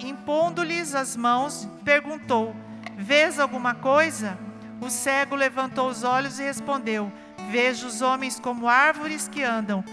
[0.00, 2.56] impondo-lhes as mãos, perguntou:
[2.96, 4.38] Vês alguma coisa?
[4.80, 7.12] O cego levantou os olhos e respondeu:
[7.50, 9.84] Vejo os homens como árvores que andam.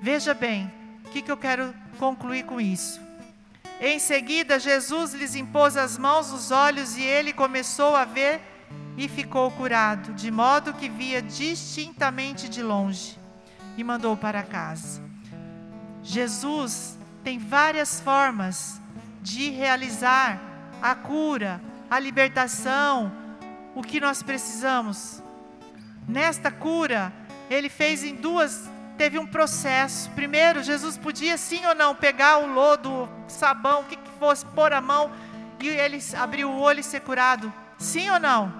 [0.00, 0.72] Veja bem,
[1.04, 3.00] o que, que eu quero concluir com isso?
[3.80, 8.40] Em seguida, Jesus lhes impôs as mãos nos olhos e ele começou a ver
[8.96, 13.23] e ficou curado, de modo que via distintamente de longe
[13.76, 15.02] e mandou para casa.
[16.02, 18.80] Jesus tem várias formas
[19.22, 20.40] de realizar
[20.82, 21.60] a cura,
[21.90, 23.10] a libertação,
[23.74, 25.22] o que nós precisamos.
[26.06, 27.12] Nesta cura,
[27.48, 28.68] ele fez em duas,
[28.98, 30.10] teve um processo.
[30.10, 34.72] Primeiro, Jesus podia sim ou não pegar o lodo, sabão, o que, que fosse, pôr
[34.72, 35.10] a mão
[35.64, 37.52] e ele abriu o olho e ser curado.
[37.78, 38.52] Sim ou não?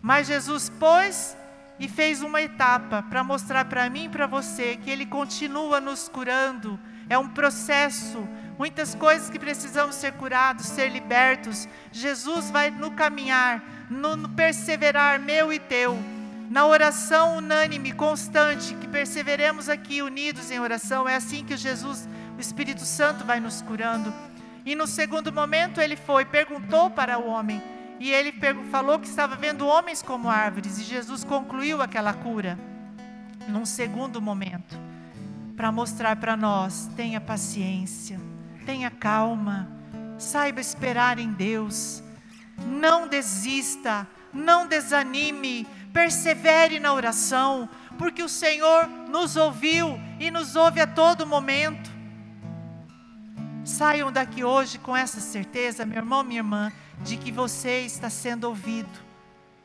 [0.00, 1.35] Mas Jesus pôs
[1.78, 6.08] e fez uma etapa para mostrar para mim e para você que ele continua nos
[6.08, 6.78] curando.
[7.08, 8.26] É um processo,
[8.58, 11.68] muitas coisas que precisamos ser curados, ser libertos.
[11.92, 15.96] Jesus vai no caminhar, no, perseverar meu e teu
[16.50, 22.40] na oração unânime, constante, que perseveremos aqui unidos em oração, é assim que Jesus, o
[22.40, 24.12] Espírito Santo, vai nos curando.
[24.64, 27.62] E no segundo momento ele foi, perguntou para o homem,
[27.98, 28.32] e ele
[28.70, 32.58] falou que estava vendo homens como árvores, e Jesus concluiu aquela cura.
[33.48, 34.78] Num segundo momento,
[35.56, 38.20] para mostrar para nós: tenha paciência,
[38.64, 39.68] tenha calma,
[40.18, 42.02] saiba esperar em Deus,
[42.66, 50.80] não desista, não desanime, persevere na oração, porque o Senhor nos ouviu e nos ouve
[50.80, 51.90] a todo momento.
[53.64, 58.44] Saiam daqui hoje com essa certeza, meu irmão, minha irmã, de que você está sendo
[58.44, 58.98] ouvido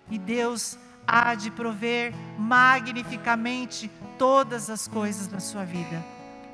[0.09, 0.77] e Deus
[1.07, 6.03] há de prover magnificamente todas as coisas na sua vida.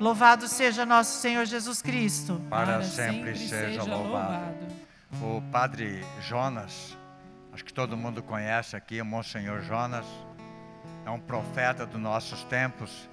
[0.00, 2.40] Louvado seja nosso Senhor Jesus Cristo.
[2.48, 4.54] Para, sempre, seja louvado.
[5.20, 6.96] O padre Jonas,
[7.52, 10.06] acho que todo mundo conhece aqui, o Monsenhor Jonas,
[11.04, 13.08] é um profeta dos nossos tempos.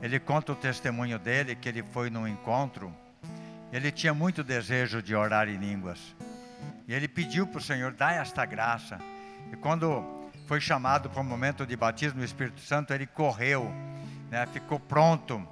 [0.00, 2.92] Ele conta o testemunho dele, que ele foi num encontro,
[3.72, 5.98] ele tinha muito desejo de orar em línguas.
[6.86, 8.98] E ele pediu para o Senhor, dá esta graça.
[9.52, 13.70] E quando foi chamado para o momento de batismo no Espírito Santo, ele correu,
[14.30, 15.46] né, ficou pronto.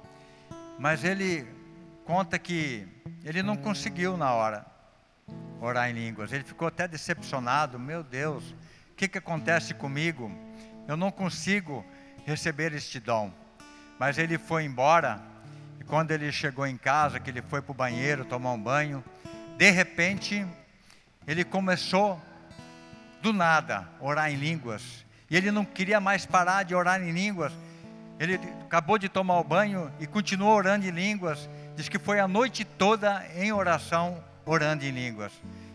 [0.77, 1.47] Mas ele
[2.05, 2.87] conta que
[3.23, 4.65] ele não conseguiu na hora.
[5.61, 6.31] orar em línguas.
[6.31, 7.77] Ele ficou até decepcionado.
[7.79, 8.43] Meu Deus,
[8.91, 10.31] o que, que acontece comigo?
[10.87, 11.85] Eu não consigo
[12.25, 13.31] receber este dom.
[13.99, 15.21] Mas ele foi embora.
[15.79, 19.03] E quando ele chegou em casa, que ele foi para o banheiro tomar um banho,
[19.57, 20.45] de repente,
[21.31, 22.21] ele começou
[23.21, 25.05] do nada orar em línguas.
[25.29, 27.53] E ele não queria mais parar de orar em línguas.
[28.19, 31.49] Ele acabou de tomar o banho e continuou orando em línguas.
[31.73, 35.31] Diz que foi a noite toda em oração, orando em línguas.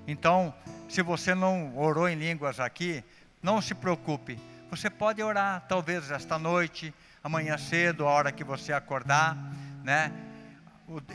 [0.06, 0.52] Então,
[0.90, 3.02] se você não orou em línguas aqui,
[3.42, 4.38] não se preocupe.
[4.68, 6.92] Você pode orar, talvez esta noite,
[7.24, 9.34] amanhã cedo, a hora que você acordar,
[9.82, 10.12] né?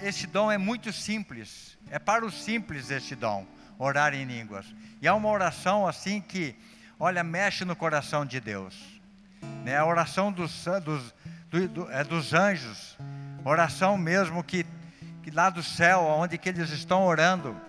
[0.02, 1.78] Esse dom é muito simples.
[1.92, 3.46] É para os simples esse dom,
[3.82, 4.66] orar em línguas.
[5.02, 6.56] E é uma oração assim que,
[7.00, 9.02] olha, mexe no coração de Deus.
[9.66, 9.76] Né?
[9.76, 11.14] A oração dos, dos,
[11.50, 12.96] do, do, é dos anjos,
[13.44, 14.66] oração mesmo que,
[15.24, 17.60] que lá do céu, onde que eles estão orando.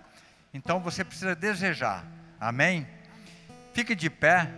[0.53, 2.05] Então você precisa desejar,
[2.39, 2.87] amém?
[3.73, 4.51] Fique de pé,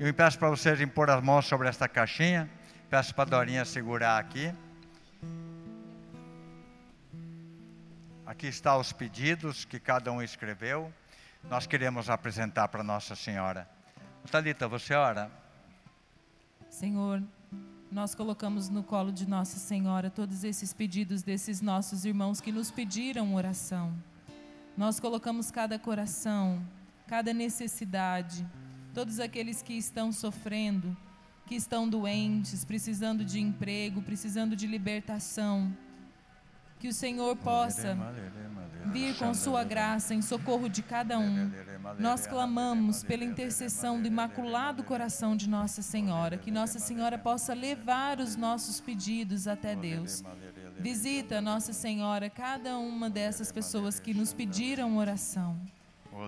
[0.00, 2.48] eu peço para vocês impor as mãos sobre esta caixinha,
[2.88, 4.50] peço para a Dorinha segurar aqui.
[8.34, 10.92] Aqui estão os pedidos que cada um escreveu.
[11.48, 13.70] Nós queremos apresentar para Nossa Senhora.
[14.28, 15.30] Talita, você ora?
[16.68, 17.22] Senhor,
[17.92, 22.72] nós colocamos no colo de Nossa Senhora todos esses pedidos desses nossos irmãos que nos
[22.72, 23.94] pediram oração.
[24.76, 26.60] Nós colocamos cada coração,
[27.06, 28.44] cada necessidade,
[28.92, 30.94] todos aqueles que estão sofrendo,
[31.46, 35.72] que estão doentes, precisando de emprego, precisando de libertação.
[36.84, 37.96] Que o Senhor possa
[38.92, 41.50] vir com sua graça em socorro de cada um.
[41.98, 48.20] Nós clamamos pela intercessão do Imaculado Coração de Nossa Senhora, que Nossa Senhora possa levar
[48.20, 50.22] os nossos pedidos até Deus.
[50.78, 55.58] Visita, Nossa Senhora, cada uma dessas pessoas que nos pediram oração.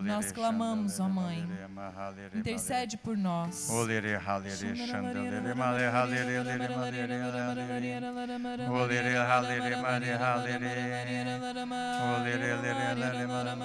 [0.02, 1.48] Nós clamamos, ó Mãe,
[2.34, 3.68] intercede por nós.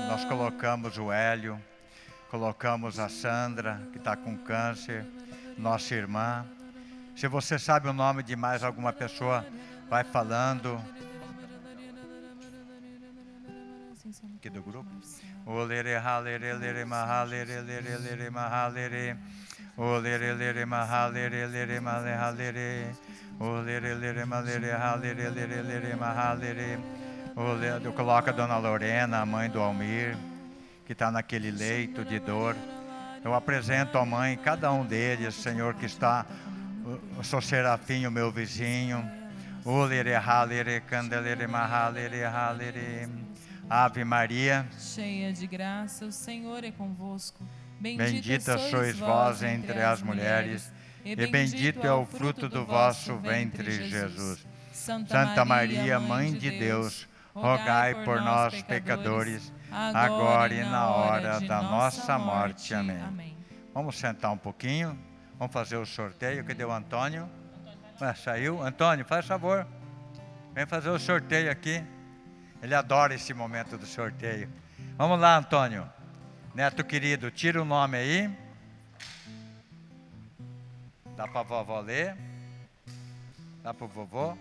[0.07, 1.59] Nós colocamos o Hélio,
[2.29, 5.05] colocamos a Sandra, que está com câncer,
[5.57, 6.45] nossa irmã.
[7.15, 9.45] Se você sabe o nome de mais alguma pessoa,
[9.89, 10.79] vai falando.
[14.37, 14.89] Aqui do grupo.
[27.83, 30.17] Eu coloco a dona Lorena, a mãe do Almir,
[30.85, 32.55] que está naquele leito de dor.
[33.23, 36.25] Eu apresento a mãe, cada um deles, Senhor, que está,
[37.17, 39.09] o seu serafim, o meu vizinho.
[39.63, 43.07] Olere halere candelere mahalere halere.
[43.73, 47.41] Ave Maria, cheia de graça, o Senhor é convosco.
[47.79, 50.69] Bendita, bendita sois vós entre as mulheres,
[51.05, 54.45] e bendito é o fruto do vosso ventre, Jesus.
[54.73, 62.19] Santa Maria, Mãe de Deus, rogai por nós, pecadores, agora e na hora da nossa
[62.19, 62.73] morte.
[62.73, 63.37] Amém.
[63.73, 64.99] Vamos sentar um pouquinho,
[65.39, 66.43] vamos fazer o sorteio.
[66.43, 67.29] Cadê o Antônio?
[68.01, 68.61] Ah, saiu?
[68.61, 69.65] Antônio, faz favor,
[70.53, 71.81] vem fazer o sorteio aqui.
[72.61, 74.47] Ele adora esse momento do sorteio.
[74.95, 75.89] Vamos lá, Antônio.
[76.53, 78.37] Neto querido, tira o nome aí.
[81.17, 82.15] Dá para a vovó ler?
[83.63, 84.37] Dá para o vovô?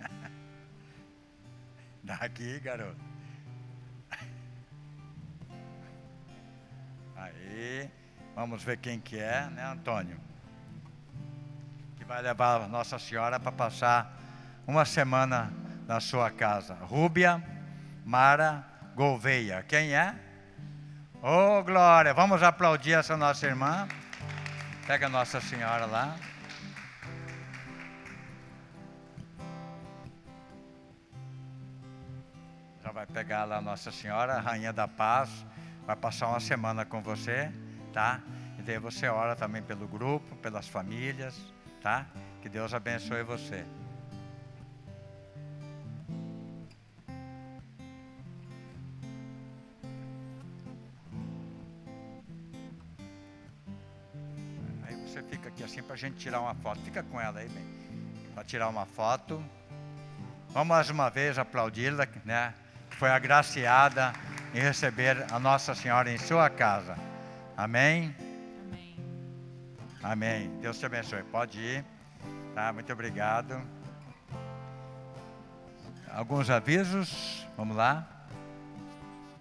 [2.02, 2.96] Dá aqui, garoto.
[7.14, 7.90] Aí,
[8.34, 10.18] vamos ver quem que é, né, Antônio?
[11.96, 14.18] Que vai levar Nossa Senhora para passar
[14.66, 15.52] uma semana
[15.86, 16.74] na sua casa.
[16.74, 17.42] Rúbia
[18.04, 19.62] Mara Gouveia.
[19.62, 20.14] Quem é?
[21.22, 22.12] Oh, Glória!
[22.12, 23.88] Vamos aplaudir essa nossa irmã.
[24.86, 26.16] Pega Nossa Senhora lá.
[32.82, 35.46] Já vai pegar lá Nossa Senhora, Rainha da Paz.
[35.86, 37.50] Vai passar uma semana com você,
[37.92, 38.20] tá?
[38.58, 41.40] E daí você ora também pelo grupo, pelas famílias,
[41.82, 42.06] tá?
[42.42, 43.64] Que Deus abençoe você.
[55.62, 56.80] Assim para a gente tirar uma foto.
[56.80, 57.64] Fica com ela aí, bem,
[58.34, 59.42] para tirar uma foto.
[60.50, 62.54] Vamos mais uma vez aplaudi-la, né?
[62.90, 64.12] Que foi agraciada
[64.54, 66.96] em receber a Nossa Senhora em sua casa.
[67.56, 68.14] Amém?
[68.66, 68.96] Amém.
[70.02, 70.58] Amém.
[70.60, 71.22] Deus te abençoe.
[71.24, 71.84] Pode ir.
[72.54, 72.72] Tá?
[72.72, 73.60] Muito obrigado.
[76.12, 77.44] Alguns avisos.
[77.56, 78.06] Vamos lá.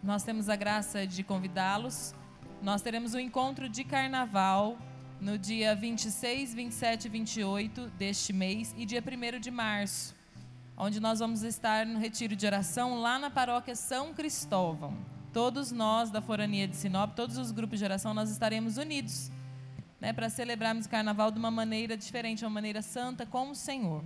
[0.02, 2.14] nós temos a graça de convidá-los.
[2.62, 4.78] Nós teremos um encontro de carnaval
[5.24, 10.14] no dia 26, 27 e 28 deste mês e dia 1 de março,
[10.76, 14.94] onde nós vamos estar no retiro de oração lá na paróquia São Cristóvão.
[15.32, 19.32] Todos nós da Forania de Sinop, todos os grupos de oração, nós estaremos unidos
[19.98, 24.04] né, para celebrarmos o carnaval de uma maneira diferente, uma maneira santa com o Senhor.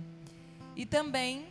[0.76, 1.46] E também,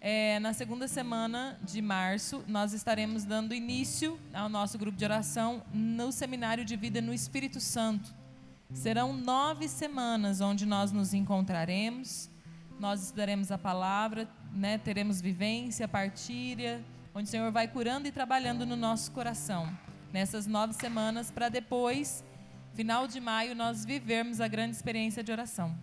[0.00, 5.62] é, na segunda semana de março, nós estaremos dando início ao nosso grupo de oração
[5.72, 8.25] no Seminário de Vida no Espírito Santo.
[8.72, 12.28] Serão nove semanas onde nós nos encontraremos,
[12.78, 16.84] nós estudaremos a palavra, né, teremos vivência, partilha,
[17.14, 19.68] onde o Senhor vai curando e trabalhando no nosso coração.
[20.12, 22.24] Nessas nove semanas, para depois
[22.74, 25.74] final de maio, nós vivermos a grande experiência de oração.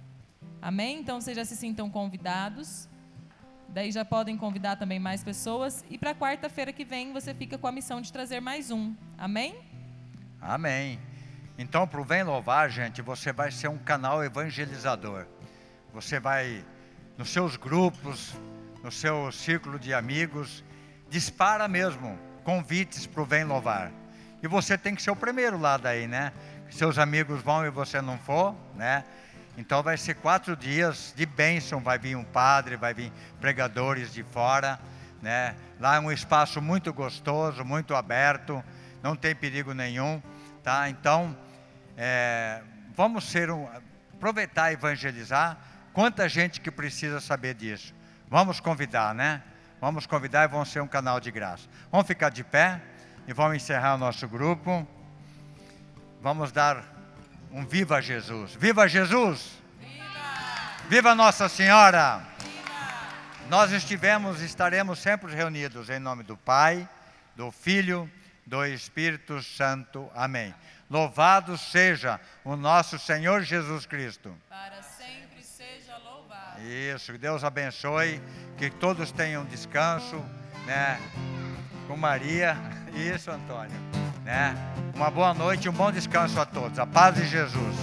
[0.61, 0.99] Amém?
[0.99, 2.87] Então vocês já se sintam convidados.
[3.69, 5.83] Daí já podem convidar também mais pessoas.
[5.89, 8.93] E para quarta-feira que vem você fica com a missão de trazer mais um.
[9.17, 9.55] Amém?
[10.39, 10.99] Amém.
[11.57, 15.25] Então, para o Vem Louvar, gente, você vai ser um canal evangelizador.
[15.93, 16.63] Você vai,
[17.17, 18.35] nos seus grupos,
[18.83, 20.63] no seu círculo de amigos,
[21.09, 23.91] dispara mesmo convites para o Vem Louvar.
[24.41, 26.33] E você tem que ser o primeiro lá daí, né?
[26.73, 29.03] seus amigos vão e você não for, né?
[29.57, 34.23] Então vai ser quatro dias de bênção, vai vir um padre, vai vir pregadores de
[34.23, 34.79] fora,
[35.21, 35.55] né?
[35.79, 38.63] Lá é um espaço muito gostoso, muito aberto,
[39.03, 40.21] não tem perigo nenhum,
[40.63, 40.89] tá?
[40.89, 41.37] Então,
[41.97, 42.61] é,
[42.95, 43.67] vamos ser um,
[44.13, 45.57] aproveitar e evangelizar.
[45.91, 47.93] Quanta gente que precisa saber disso.
[48.29, 49.43] Vamos convidar, né?
[49.79, 51.67] Vamos convidar e vamos ser um canal de graça.
[51.91, 52.81] Vamos ficar de pé
[53.27, 54.87] e vamos encerrar o nosso grupo.
[56.21, 56.83] Vamos dar
[57.51, 58.55] um viva Jesus.
[58.55, 59.51] Viva Jesus!
[59.79, 60.05] Viva,
[60.89, 62.25] viva Nossa Senhora!
[62.39, 63.49] Viva.
[63.49, 66.87] Nós estivemos e estaremos sempre reunidos em nome do Pai,
[67.35, 68.09] do Filho,
[68.45, 70.09] do Espírito Santo.
[70.15, 70.53] Amém.
[70.89, 74.35] Louvado seja o nosso Senhor Jesus Cristo.
[74.49, 76.61] Para sempre seja louvado.
[76.61, 78.21] Isso, que Deus abençoe,
[78.57, 80.17] que todos tenham descanso,
[80.65, 80.99] né?
[81.87, 82.55] Com Maria.
[82.93, 83.93] Isso, Antônio
[84.23, 84.55] né?
[84.95, 86.79] Uma boa noite um bom descanso a todos.
[86.79, 87.75] A paz de Jesus.